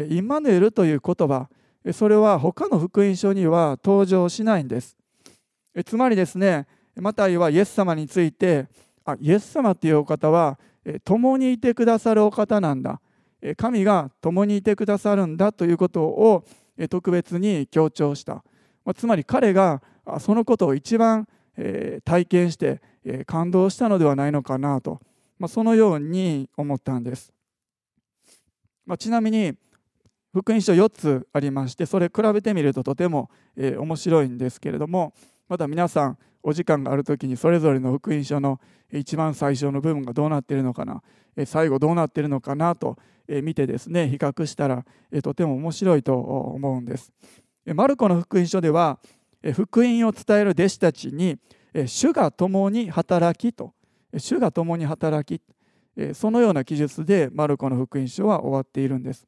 [0.10, 1.50] イマヌエルという言葉
[1.92, 4.96] それは他の福音書には登場しないんです。
[5.86, 8.68] つまりですねマタイはイエス様について
[9.04, 10.60] あイエス様というお方は
[11.04, 13.02] 共にいてくださるお方なんだ。
[13.58, 16.46] 神が共にいてくださるんだということを
[16.90, 18.44] 特別に強調した。
[18.96, 19.82] つまり彼が
[20.20, 21.28] そのことを一番
[22.04, 22.82] 体験して
[23.26, 25.00] 感動したのではないのかなと。
[25.48, 27.34] そのように思ったんです。
[28.98, 29.54] ちなみに
[30.34, 35.14] 福音書4つありましてそれ比べてみるととても面白いんですけれども
[35.48, 38.60] また皆さんお時間がある時にそれぞれの福音書の
[38.92, 41.02] 一番最初の部分がどうなっているのかな
[41.46, 44.86] 最後どうなっているのかなと見てですね比較したら
[45.22, 47.12] とても面白いと思うんです。
[47.66, 49.00] マルコの福音書では
[49.54, 51.38] 福音を伝える弟子たちに
[51.86, 53.74] 主が共に働きと
[54.18, 55.42] 主が共に働き
[56.14, 59.28] そのような記述でマルコの福音書は終わっているんです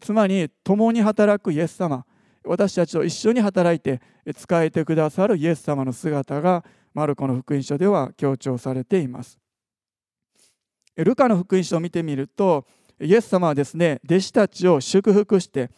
[0.00, 2.04] つまり共に働くイエス様
[2.44, 4.00] 私たちと一緒に働いて
[4.36, 6.64] 仕えてくださるイエス様の姿が
[6.94, 9.38] マルコの福音書では強調されています
[10.96, 12.66] ルカの福音書を見てみると
[13.00, 15.70] イエス様はですね弟子たちを祝福して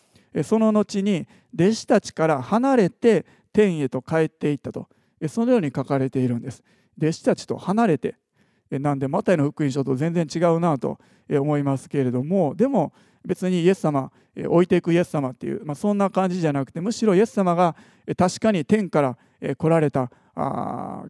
[0.43, 4.89] その後に弟子たちから離れて天へと帰っていったと
[5.29, 6.63] そのように書かれているんです。
[6.97, 8.17] 弟子たちと離れて
[8.71, 12.93] なんでマタイの福音書と全然違うなと思いますけれどもでも
[13.25, 17.75] 別にイエス様置いていくイエス様っていう、まあ、そんな感じじゃなくてむしろイエス様が
[18.17, 19.19] 確かに天から
[19.57, 20.11] 来られた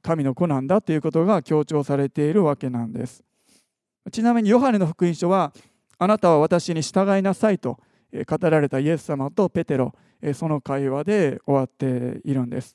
[0.02, 3.22] 神の子なんだということが強調されているわけなんです。
[4.10, 5.52] ちなみにヨハネの福音書は
[6.02, 7.78] あなたは私に従いなさいと
[8.26, 9.94] 語られたイエス様とペテロ
[10.32, 12.74] その会話で終わっているんです。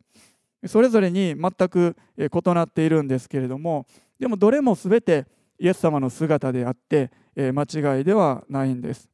[0.68, 3.88] それぞれに全く異なっているんですけれども
[4.20, 5.26] でもどれも全て
[5.60, 9.10] イエス様の姿であって間違いではないんです。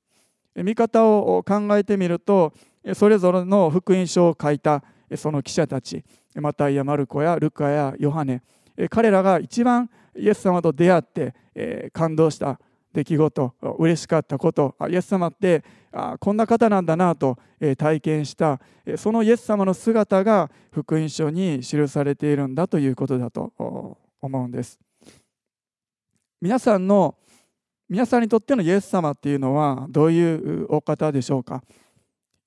[0.55, 2.51] 見方を考えてみると
[2.93, 4.83] それぞれの福音書を書いた
[5.15, 6.03] その記者たち
[6.35, 8.41] マタイやマルコやルカやヨハネ
[8.89, 11.33] 彼らが一番イエス様と出会って
[11.93, 12.59] 感動した。
[12.93, 17.37] 出来事嬉しかったことイエス様ってあこんな方なんだなと
[17.77, 18.59] 体験した
[18.97, 23.53] そのイエス様の姿が福音書に記されているんだということだと
[24.21, 24.79] 思うんです。
[26.41, 27.15] 皆さんの
[27.87, 31.61] 皆さんにとってのイエス様っていうのはどういうお方でしょうか？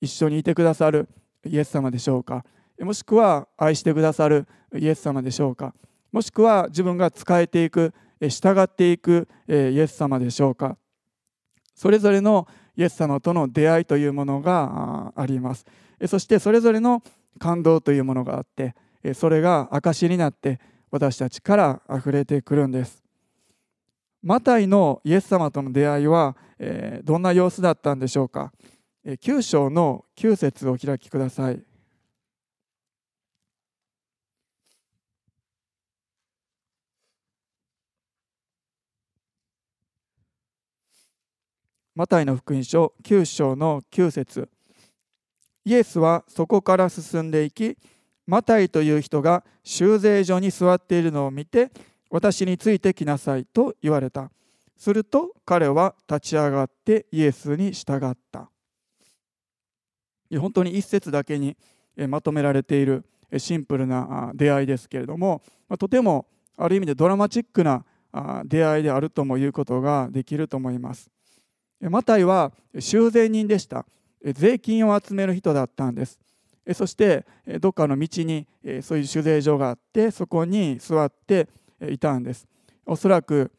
[0.01, 1.07] 一緒にいてくださる
[1.45, 2.43] イエス様でしょうか？
[2.79, 5.73] もしくは愛してくださるイエス様でしょうか？
[6.11, 10.77] もしくは自分が仕えていく従っていくイエス様でしょうか？
[11.73, 12.47] それぞれの
[12.77, 15.65] イエス様との出会いというものがあります。
[16.07, 17.03] そしてそれぞれの
[17.39, 18.75] 感動というものがあって
[19.13, 20.59] それが証になって
[20.91, 23.03] 私たちから溢れてくるんです。
[24.23, 26.35] マタイのイエス様との出会いは
[27.03, 28.51] どんな様子だったんでしょうか
[29.05, 31.61] ？9章の9節をお開きください。
[41.95, 44.49] マタイの福音書9章の9節。
[45.63, 47.77] イエスはそこから進んでいき
[48.27, 51.71] マタイという人が修税所に座っているのを見て
[52.09, 54.29] 私についてきなさいと言われた。
[54.75, 58.49] すると彼は立ち上がってイエスに従った。
[60.37, 61.55] 本当に一節だけに
[62.09, 63.05] まとめられている
[63.37, 65.41] シンプルな出会いですけれども
[65.79, 66.27] とても
[66.57, 67.85] ある意味でドラマチックな
[68.43, 71.14] 出会いであるとも言うことができると思います。
[71.81, 73.85] マタイは修税人でした。
[74.23, 76.19] 税金を集める人だったんです。
[76.73, 77.25] そして
[77.59, 78.47] どっかの道に
[78.81, 81.47] そういう酒税所があってそこに座って
[81.89, 82.47] いたんです。
[82.85, 83.51] おそらく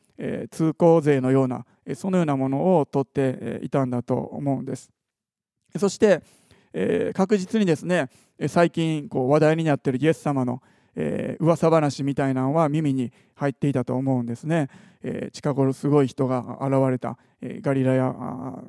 [0.50, 1.64] 通行税のような
[1.94, 4.90] そのようなものを取っていたんだと思うんです。
[5.78, 6.22] そして
[7.14, 8.08] 確実にですね
[8.48, 10.60] 最近こう話題になっているイエス様の
[10.96, 14.68] えー、噂話みたいなのは耳に入っていたと思うんですね、
[15.02, 18.14] えー、近頃すごい人が現れた、えー、ガリラや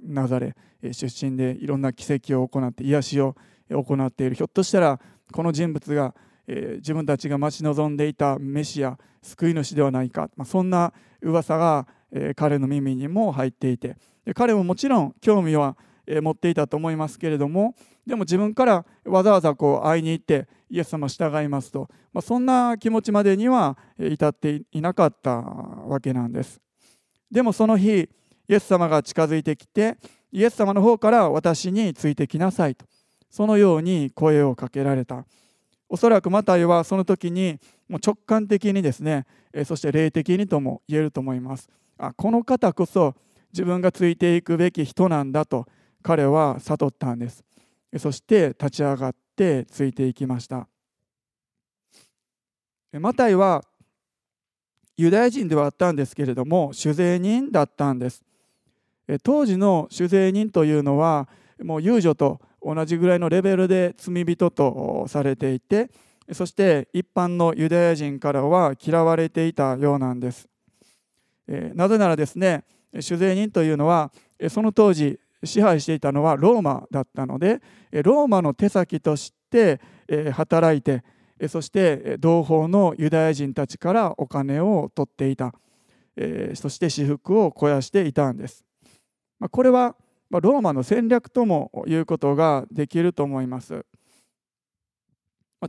[0.03, 3.35] ナザレ、えー、出身でいろんな奇跡を行って癒しを
[3.69, 4.35] 行っている。
[4.35, 4.99] ひょっとしたら
[5.31, 6.13] この人物が、
[6.47, 13.97] えー、自分たちが待ち望んでいたメシア救い主ではないか、まあ、そんな噂が、えー、彼の耳にも入っていて
[14.35, 15.77] 彼ももちろん興味は
[16.07, 26.61] 持っていたと思いますけれどもでも自分からわざわざこう会いに行ってイエス様従いますと、まあ、そんな気持ちまでには至っていなかったわけなんです。
[27.29, 28.09] でもその日
[28.49, 29.97] イエス様が近づいてきて
[30.31, 32.85] イエス様の方から私についてきなさいと
[33.29, 35.25] そのように声をかけられた。
[35.89, 39.25] おそらくマタイはその時にもう直感的にですね
[39.65, 41.69] そして霊的にとも言えると思います。
[41.97, 43.15] あこの方こそ
[43.53, 45.65] 自分がついていくべき人なんだと
[46.07, 47.43] 彼は悟ったんです。
[47.97, 50.69] そして立ち上がってついていきました。
[52.93, 53.61] マタイは
[54.95, 58.23] ユダヤ人ではあったんですけれども酒税人だったんです。
[59.21, 61.27] 当時の酒税人というのは
[61.61, 65.91] もう遊女と同じぐらいのレベルで罪人とされていて
[66.31, 70.47] そして一般のユダヤ人からは嫌われていたようなんです。
[71.47, 74.13] なぜならですね酒税人というのは
[74.49, 77.61] その当時支配していたのはローマだったので
[77.91, 79.79] ローマの手先として
[80.33, 81.03] 働いて
[81.47, 85.53] そして同胞のユダヤ人たちからお金を取っていた。
[86.55, 88.65] そして私服を肥やしていたんです。
[89.51, 89.95] これは
[90.31, 93.85] ローマの戦略ともいうことができると思います。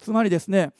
[0.00, 0.72] つまりですね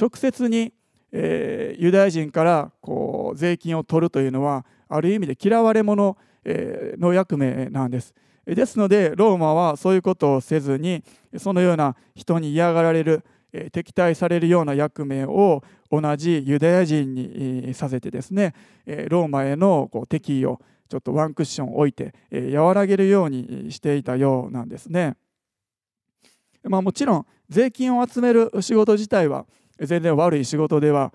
[0.00, 0.72] 直接に
[1.12, 6.16] ユダヤ人からこう税金を取るというのはある意味で嫌われ者
[6.46, 8.14] の役目なんです。
[8.54, 11.02] ですのでローマはそういうことをせずに
[11.38, 13.24] そのような人に嫌がられる
[13.72, 18.54] 敵対されるような役目を同じユダヤ人にさせてですね
[19.08, 22.14] ローマへの敵意をちょっとワンクッション置いて
[22.56, 25.16] 和らげるようにしていたようなんですね。
[26.64, 29.46] まあ、もちろん税金を集める仕事自体は
[29.78, 31.12] 全然悪い仕事では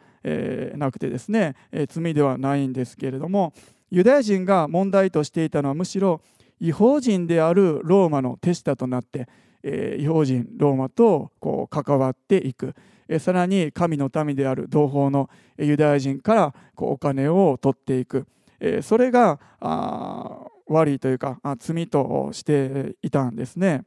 [0.75, 1.55] なくてですね
[1.89, 3.53] 罪ではないんですけれども
[3.91, 6.21] ユダヤ人が問題としていたのはむしろ
[6.59, 9.27] 違法人であるローマの手下となって、
[9.63, 12.73] えー、違法人ローマとこう関わっていく、
[13.07, 18.27] えー、さらに神の民である同胞のユダヤ人からこうお金を取っていく、
[18.59, 23.83] えー、それがあ悪いというかあ罪としていたんですね。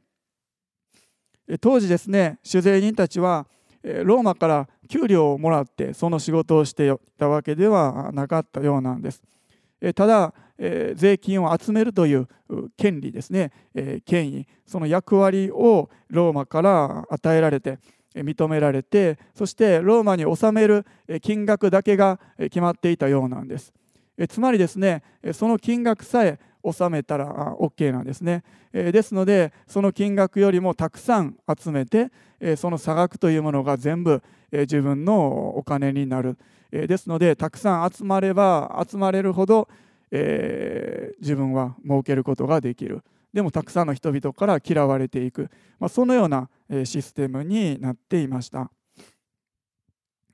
[1.61, 3.47] 当時ですね酒税人たちは
[3.83, 9.23] ローマから給料をもらってその仕事をしていたわけではなかったようなんです。
[9.95, 12.27] ただえ税金を集めるという
[12.77, 17.79] 権利ですね、え権威その役割をローマから与えられて
[18.13, 20.85] 認められてそしてローマに納める
[21.21, 23.73] 金額だけが決まっていたようなんです。
[24.27, 25.01] つまりですね
[25.31, 28.43] その金額さえ納めたら OK なんですね。
[28.73, 32.11] ですのでその金額よりもたくさん集めて
[32.57, 34.21] その差額というものが全部
[34.51, 36.37] 自分のお金になる。
[36.71, 39.67] ですのでたくさん集まれば集まれるほど
[40.11, 43.03] えー、自分は儲けることができる。
[43.33, 45.49] でもたくさんの人々から嫌われていく、
[45.79, 46.49] まあ、そのような
[46.83, 48.71] システムになっていました。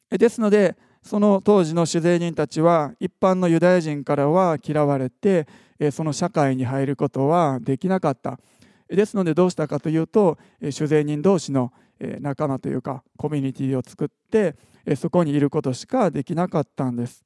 [0.10, 5.48] ですのでその当時の主税人たちは一般のユダヤ人からは嫌われて
[5.92, 8.40] その社会に入ることはできなかった。
[8.88, 10.38] ですのでどうしたかというと
[10.70, 11.74] 主税人同士の
[12.22, 14.56] 仲間というかコミュニティを作って
[14.96, 17.24] そこにいることしかできなかったんです。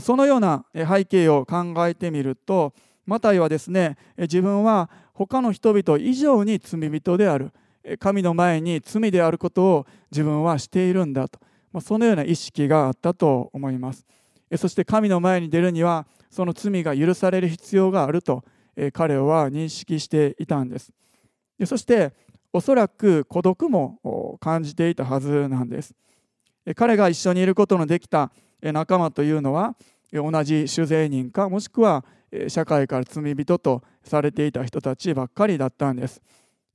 [0.00, 2.72] そのような背景を考えてみると
[3.04, 7.52] マタイはですね自分は他の人々以上に罪人である。
[7.98, 11.38] 神の前に罪であることを自分はしているんだと。
[11.80, 14.06] そのような意識があったと思います。
[14.56, 18.44] そして神の前に出るにはその罪が許される必要があると
[18.92, 20.92] 彼は認識していたんです。
[21.66, 22.12] そして
[22.52, 25.94] おそらく孤独も感じていたはずなんです。
[26.76, 28.30] 彼が一緒にいることのできた
[28.60, 29.74] 仲間というのは
[30.12, 32.04] 同じ酒税人かもしくは
[32.48, 36.22] 社会から罪人とされていた人たちばっかりだったんです。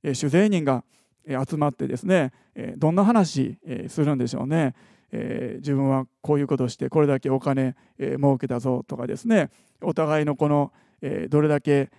[0.02, 0.84] 酒税人が
[1.26, 2.32] 集まってですね
[2.76, 3.58] どんな話
[3.88, 4.74] するんでしょうね。
[5.10, 9.48] 自分はこういうことをしてこれだけお金儲けたぞとかですね
[9.80, 10.72] お互いのこの
[11.28, 11.90] どれだけ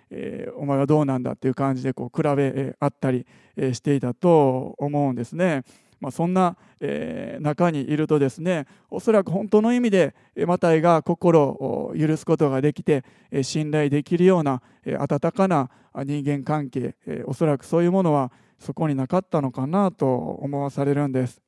[0.58, 3.26] お前はどうなんだっていう感じでこう比べ合ったり
[3.74, 5.64] していたと思うんですね。
[6.00, 10.16] まあ、そんな、え、中にいるとですねおそらく本当の意味で
[10.48, 13.04] マタイが心を許すことができて
[13.42, 15.70] 信頼できるような温かな
[16.06, 16.96] 人間関係
[17.26, 21.42] おそらくそういうものはそこになかったのかなと思わされるんです。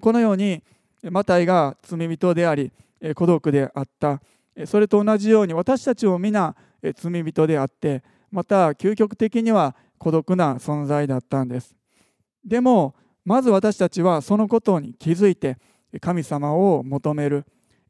[0.00, 0.62] このように
[1.02, 2.72] マタイが罪人であり
[3.14, 4.22] 孤独であった
[4.66, 6.54] それと同じように私たちも皆
[6.94, 11.74] 罪人であってまた究極的には孤独な存在だったんです。
[12.44, 12.94] でも
[13.24, 15.58] まず私たちはそのことに気づいて
[16.00, 17.46] 神様を求める。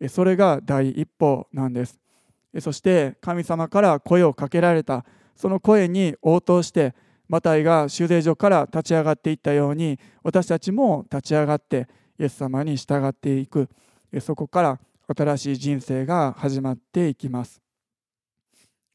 [0.08, 2.00] それが第一歩なんです。
[2.60, 5.04] そして神様から声をかけられた。
[5.34, 6.94] その声に応答して
[7.28, 11.88] マタイが修税所から立ち上がっていったように私たちも立ち上がって
[12.20, 13.68] イエス様に従っていく。
[14.20, 17.60] そこから新しい人生が始まっていきます。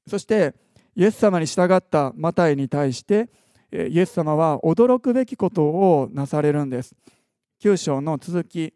[0.07, 0.55] そして
[0.95, 3.30] イエス様に従ったマタイに対して
[3.72, 6.95] イエス様は驚くべきことをなされるんです。
[7.62, 8.74] 9章の続き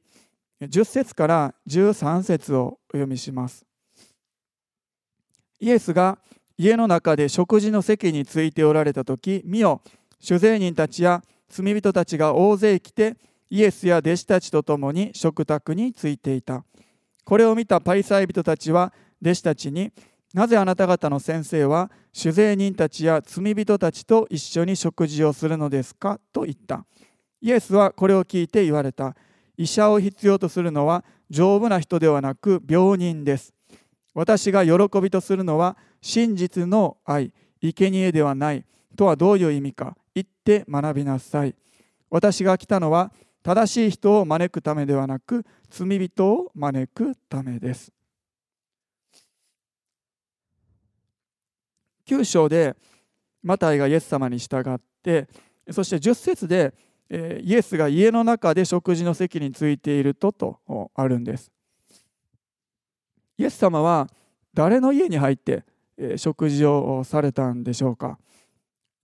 [0.61, 3.65] 10節から13節をお読みします。
[5.59, 6.19] イエスが
[6.57, 9.81] 家の中で食事の席についておられた時見よ
[10.19, 13.17] 主税人たちや罪人たちが大勢来て
[13.49, 16.63] イエスや弟子たちと共に食卓についていた。
[17.24, 19.91] これを見たパリサイ人たちは弟子たちに
[20.34, 26.19] なぜあなた方の先生は酒税人たちや罪人たちと一緒に食事をするのですか？
[26.32, 26.86] と言った。
[27.41, 29.15] イエスはこれを聞いて言われた。
[29.57, 33.53] 医者を必要とするのは丈夫な人ではなく病人です。
[34.15, 38.65] 私が喜びとするのは真実の愛生贄ではない
[38.95, 39.95] とはどういう意味か？
[40.15, 41.55] 言って学びなさい。
[42.09, 43.11] 私が来たのは
[43.43, 47.91] 正しい人を招くためではなく罪人を招くためです。
[52.07, 52.75] 9章で
[53.41, 55.27] マタイがイエス様に従って
[55.71, 56.73] そして10節で
[57.09, 60.59] イエスが家の中で食事の席についているとと
[60.95, 61.51] あるんです。
[63.37, 64.09] イエス様は
[64.53, 65.63] 誰の家に入って
[66.17, 68.17] 食事をされたんでしょうか。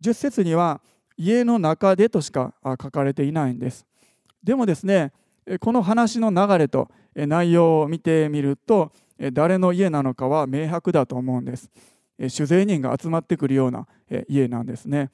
[0.01, 0.81] 10節には
[1.17, 3.85] 家の中でとしか書かれていないんです。
[4.43, 5.11] でもですね
[5.59, 8.91] この話の流れと内容を見てみると
[9.33, 11.69] 誰の家なのかは明白だと思うんです。
[12.29, 13.87] 酒税人が集まってくるような
[14.27, 15.09] 家なんですね。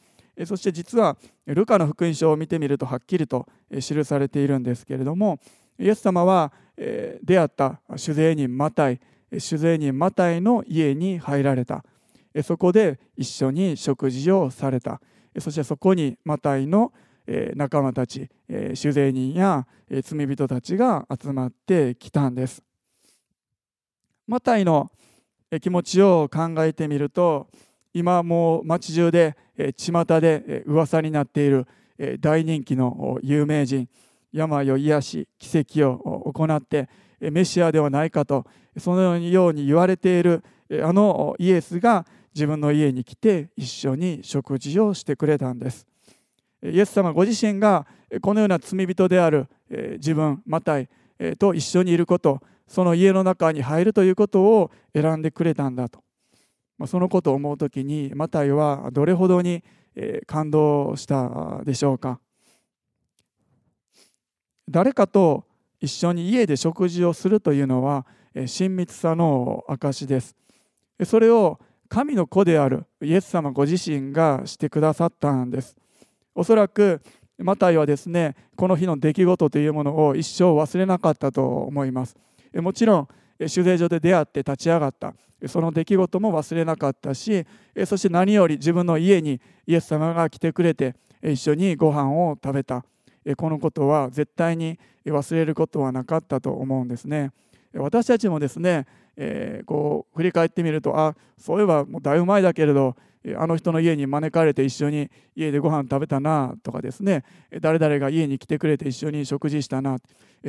[0.45, 3.47] そして実はルカの福音書を見てみるとはっきりと
[3.79, 5.39] 記されているんですけれども
[5.79, 8.99] イエス様は出会った酒税人マタイ
[9.31, 11.83] 酒税人マタイの家に入られた。
[12.43, 14.99] そこで一緒に食事をされた。
[15.39, 16.91] そしてそこにマタイの
[17.55, 18.29] 仲間たち
[18.73, 19.65] 酒税人や
[20.03, 22.63] 罪人たちが集まってきたんです。
[24.27, 24.91] マタイの
[25.61, 27.47] 気持ちを考えてみると
[27.93, 29.37] 今もう街中で
[29.77, 31.67] 巷で噂になっている
[32.19, 33.87] 大人気の有名人
[34.33, 38.45] 病を癒し奇跡を行ってメシアではないかと
[38.77, 40.43] そのように言われている
[40.83, 45.87] あのイエスが自分の家に来て一緒に食事をしてくれたんです。
[46.63, 47.85] イエス様ご自身が
[48.21, 49.47] このような罪人である
[49.97, 50.89] 自分マタイ
[51.37, 56.03] と一緒にいることその家の中に入るということを選んでくれたんだと。
[56.87, 59.63] そのことを思う時にマタイはどれほどに
[60.25, 62.19] 感動したでしょうか。
[64.67, 65.45] 誰かと
[65.79, 68.05] 一緒に家で食事をするというのは
[68.47, 70.35] 親密さの証です。
[71.05, 75.77] それを神の子であるイエス様ご自身がしてくださったんです。
[76.35, 77.01] おそらく
[77.39, 82.15] マタイはですねこの日の出来事というものを一生忘れなかったと思います。
[82.53, 83.07] もちろん
[83.47, 85.13] 酒税所で出会って立ち上がった。
[85.47, 87.45] その出来事も忘れなかったし
[87.85, 92.85] そして何より自分の家にイエス様が来てくれて一緒にご飯を食べた。
[93.37, 97.31] このことは絶対に忘れることはなかったと思うんですね。
[97.73, 98.85] 私たちもですね、
[99.17, 102.95] えー、こう振り返ってみるとあそういえばもうだいぶ前だけれど
[103.37, 107.23] あの人の家に招かれて一緒に家でご飯食べたなとかですね
[107.59, 109.97] 誰々が家に来てくれて一緒に食事したな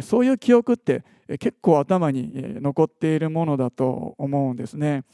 [0.03, 1.03] そういう記憶って
[1.39, 5.05] 結構頭に残っているものだと思うんですね。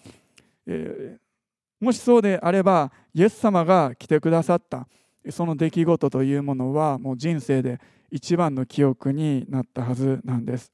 [1.80, 4.86] もしそうであればイエス様が来てくださった
[5.30, 10.72] その出来事というものはもう人生で一番の記憶になったはずなんです。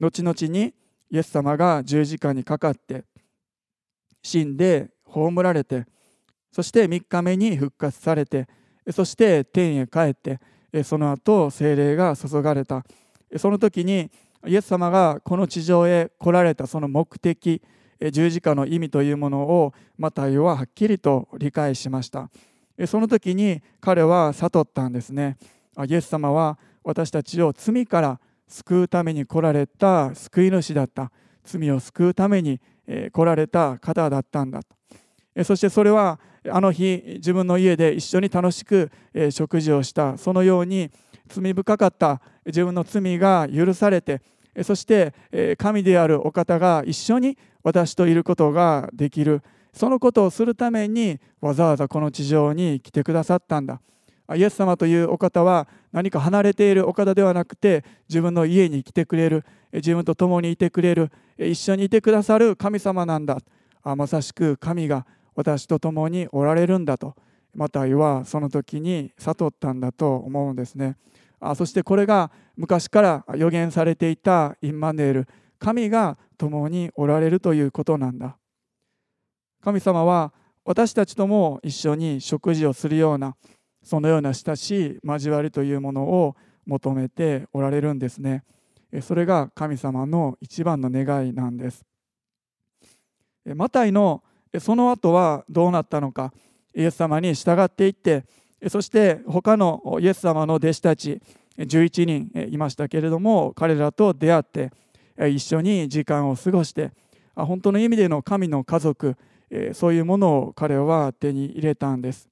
[0.00, 0.74] 後々に
[1.10, 3.04] イエス様が十字架にかかって
[4.22, 5.86] 死んで葬られて
[6.52, 8.48] そして3日目に復活されて
[8.90, 10.40] そして天へ帰って
[10.84, 12.84] その後精霊が注がれた。
[13.36, 14.10] その時に
[14.46, 17.62] イエス様がこの地上へ来られたその目的
[18.12, 22.30] 十字架の意味というものをマタイははっきりと理解しました。
[22.86, 25.36] その時に彼は悟ったんですね。
[25.86, 31.12] イエス様は私たちを罪から救うために来られた救い主だった。
[31.44, 32.60] 罪を救うために
[33.12, 35.44] 来られた方だったんだと。
[35.44, 36.18] そしてそれは
[36.48, 38.90] あの日自分の家で一緒に楽しく
[39.30, 40.18] 食事をした。
[40.18, 40.90] そのように
[41.28, 44.20] 罪深かった自分の罪が許されて
[44.62, 45.14] そして
[45.58, 49.42] 神であるお方が一緒に私といることができる。
[49.72, 53.80] そのことをするためにわざわざこの地上に来てくださったんだ。
[54.34, 59.44] イエス様というお方は何か離れているお方ではなくて自分の家に来てくれる。
[59.72, 63.38] 自分と共にいてくれる一緒にいてくださる神様なんだ。
[63.82, 67.14] あまさしく神が私と共におられるんだと。
[67.54, 70.96] マタイはその時に悟ったんだと思うんですね。
[71.40, 75.28] あそしてこれが昔から予言されていたインマネール。
[75.58, 78.36] 神が共におられるということなんだ。
[79.62, 80.32] 神様は
[80.64, 83.36] 私たちとも一緒に食事をするような
[83.82, 88.44] そのような親しい交わりというものを求めておられるんですね。
[89.00, 91.84] それが神様の一番の願いなんです。
[93.54, 94.22] マタイの
[94.58, 96.32] その後はどうなったのか
[96.74, 98.24] イエス様に従っていって
[98.68, 101.20] そして他のイエス様の弟子たち
[101.56, 104.72] 11人いましたけれども彼らと出会って
[105.28, 106.92] 一緒に時間を過ごして
[107.34, 109.16] 本当の意味での神の家族
[109.72, 112.28] そういうものを彼は手に入れたんです。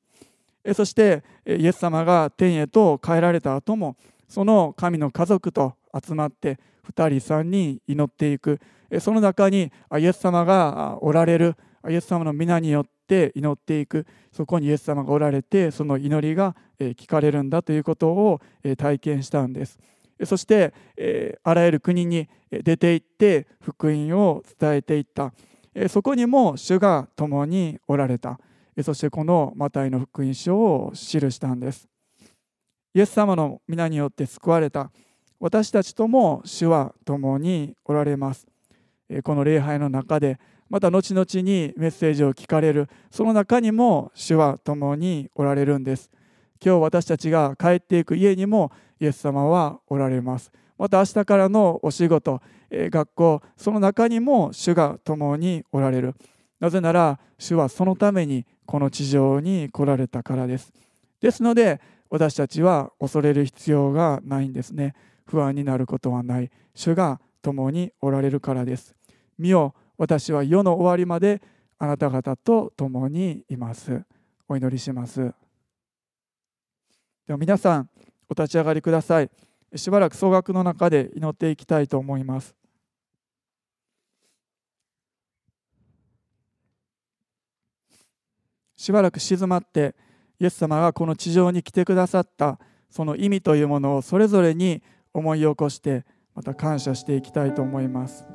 [0.75, 3.97] そしてイエス様が天へと帰られた後も
[4.29, 6.59] その神の家族と集まって
[6.93, 8.61] 2人3人祈っていく。
[9.01, 11.55] その中にイエス様がおられる。
[11.89, 14.07] イエス様の皆によって祈っていく。
[14.33, 18.41] そこにイエス様がおられてその祈りが聞かれるんだということを
[18.77, 19.79] 体験したんです。
[20.25, 20.75] そして
[21.45, 25.33] あらゆる国に出て行って福音を伝えていった。
[25.89, 28.41] そこにも主が共におられた。
[28.83, 31.89] そしてこのマタイの福音書を記したんです。
[32.95, 34.91] イエス様の皆によって救われた。
[35.41, 38.47] 私たちとも主は共におられます。
[39.23, 42.89] この礼拝の中でまた後々にメッセージを聞かれる。
[43.11, 46.11] その中にも主は共におられるんです。
[46.65, 50.51] 今日私たちが帰っていく家にもイエス様はおられます。
[50.77, 56.15] また明日からのお仕事学校その中にも主が共におられる。
[56.59, 60.73] なぜなら主はそのためにこの地上に来られたからです。
[61.21, 61.81] ですので
[62.11, 64.95] 私たちは恐れる必要がないんですね。
[65.29, 66.51] 不安になることはない。
[66.75, 68.95] 主が共におられるからです。
[69.39, 71.43] 見よ私は世の終わりまで
[71.79, 74.03] あなた方と共にいます。
[74.49, 75.21] お祈りします。
[77.27, 77.91] では皆さん
[78.29, 79.31] お立ち上がりください。
[79.77, 82.55] しばらく総額の中で祈っていきたいと思います。
[88.77, 89.95] しばらく静まって
[90.41, 92.59] イエス様がこの地上に来てくださった
[92.91, 94.83] その意味というものをそれぞれに
[95.19, 96.05] 思い起こして
[96.35, 98.27] また感謝していきたいと思います。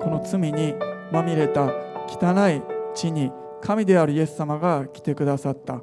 [0.00, 0.74] この罪に
[1.10, 1.72] まみれた
[2.06, 2.62] 汚い
[2.94, 5.82] 地に神であるイエス様が来てくださった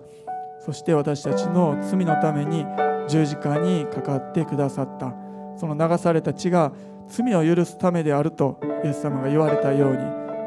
[0.60, 2.66] そして私たちの罪のために
[3.08, 5.14] 十字架にかかってくださった
[5.58, 6.74] その流された血が
[7.08, 10.00] 罪を許すためであるとイエス様が言われたように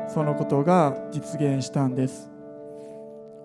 [0.08, 2.30] そのことが実現したんです。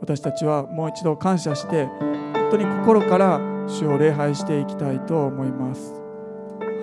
[0.01, 5.93] 私たちはもう一度感謝して本当に心から主を礼拝していきたいと思います。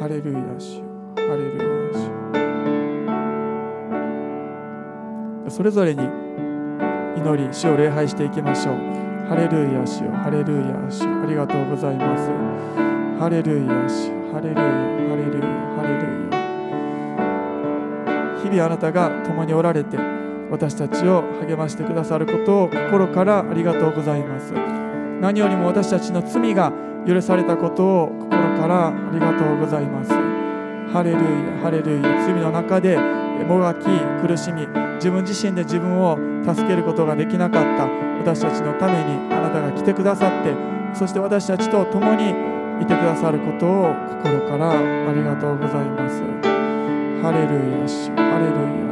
[0.00, 0.80] ハレルヤ主
[1.16, 1.64] ハレルヤ
[5.46, 6.02] 主それぞれに
[7.16, 8.76] 祈り主を礼拝していきましょう。
[9.28, 12.30] ハレルヤ主ハレルヤ主ありがとうございます。
[13.20, 19.96] ハレルヤ主ハレルヤハレルヤ々あなたが共におられて
[20.50, 24.52] 私たちを励ましてくださることを心からありがとうございます。
[25.20, 26.72] 何よりも私たちの罪が
[27.06, 30.10] 許されたことを心からありがとうございます。
[30.92, 31.22] ハレルヤ
[31.62, 32.26] ハレルヤ。
[32.26, 32.98] 罪の中で
[33.46, 33.86] もがき
[34.26, 38.10] 苦しみ自分自身で自分を助けることができなかった。
[38.20, 40.54] 私たちのためにあなたが来てくださって
[40.92, 42.30] そして私たちと共に
[42.82, 46.59] いてくださることを心からありがとうございます。
[47.22, 48.89] ハレルヤ主ハレルヤ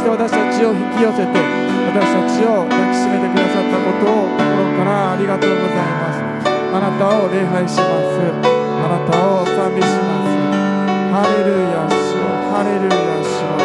[0.00, 1.36] して私たちを引き寄せて
[1.92, 6.24] 私たちを抱きしめてくださったことを心からありがとうございます。
[6.72, 8.16] あなたを礼拝します。
[8.24, 10.40] あなたを賛美します。
[11.12, 13.60] ハレルヤ主よハレルヤ主よ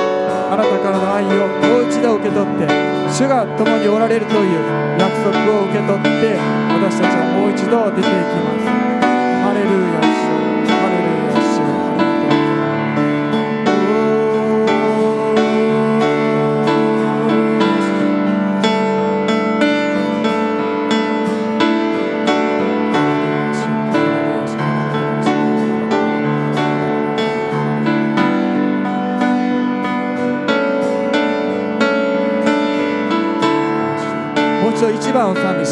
[0.52, 2.68] あなたからの愛をもう一度受け取って
[3.08, 8.12] 主が共におられるという約束を受け取って私たちはもう一度出ていき
[8.44, 9.05] ます。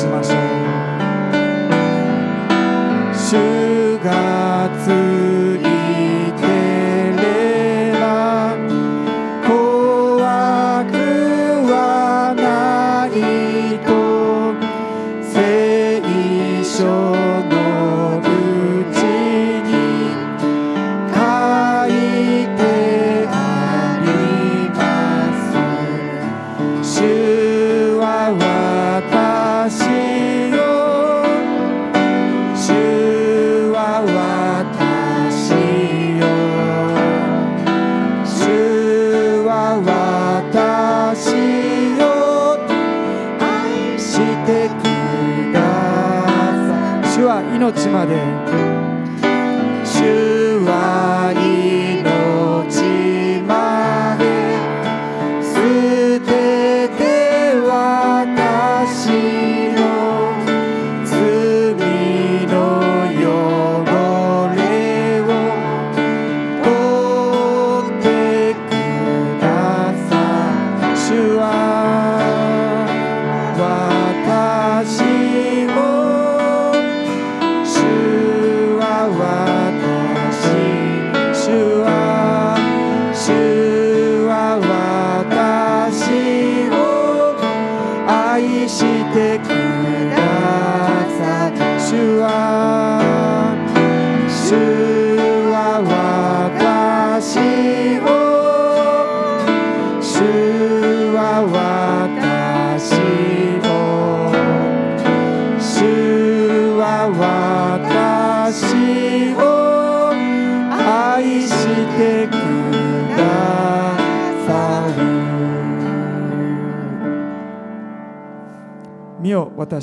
[0.02, 0.43] 番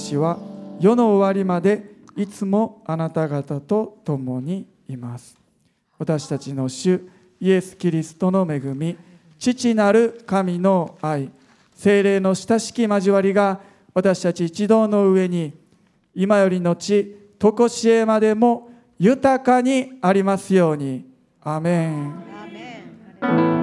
[0.03, 0.39] 私は
[0.81, 5.37] 世の終わりまでいつもあなた方と共にいます
[5.99, 7.03] 私たちの主
[7.39, 8.97] イエス・キリストの恵み
[9.39, 11.31] 父なる神の愛
[11.75, 13.61] 精霊の親しき交わりが
[13.93, 15.53] 私たち一同の上に
[16.15, 21.09] 今よりのち常しえまでも豊かにありますように。
[21.43, 23.60] アメン。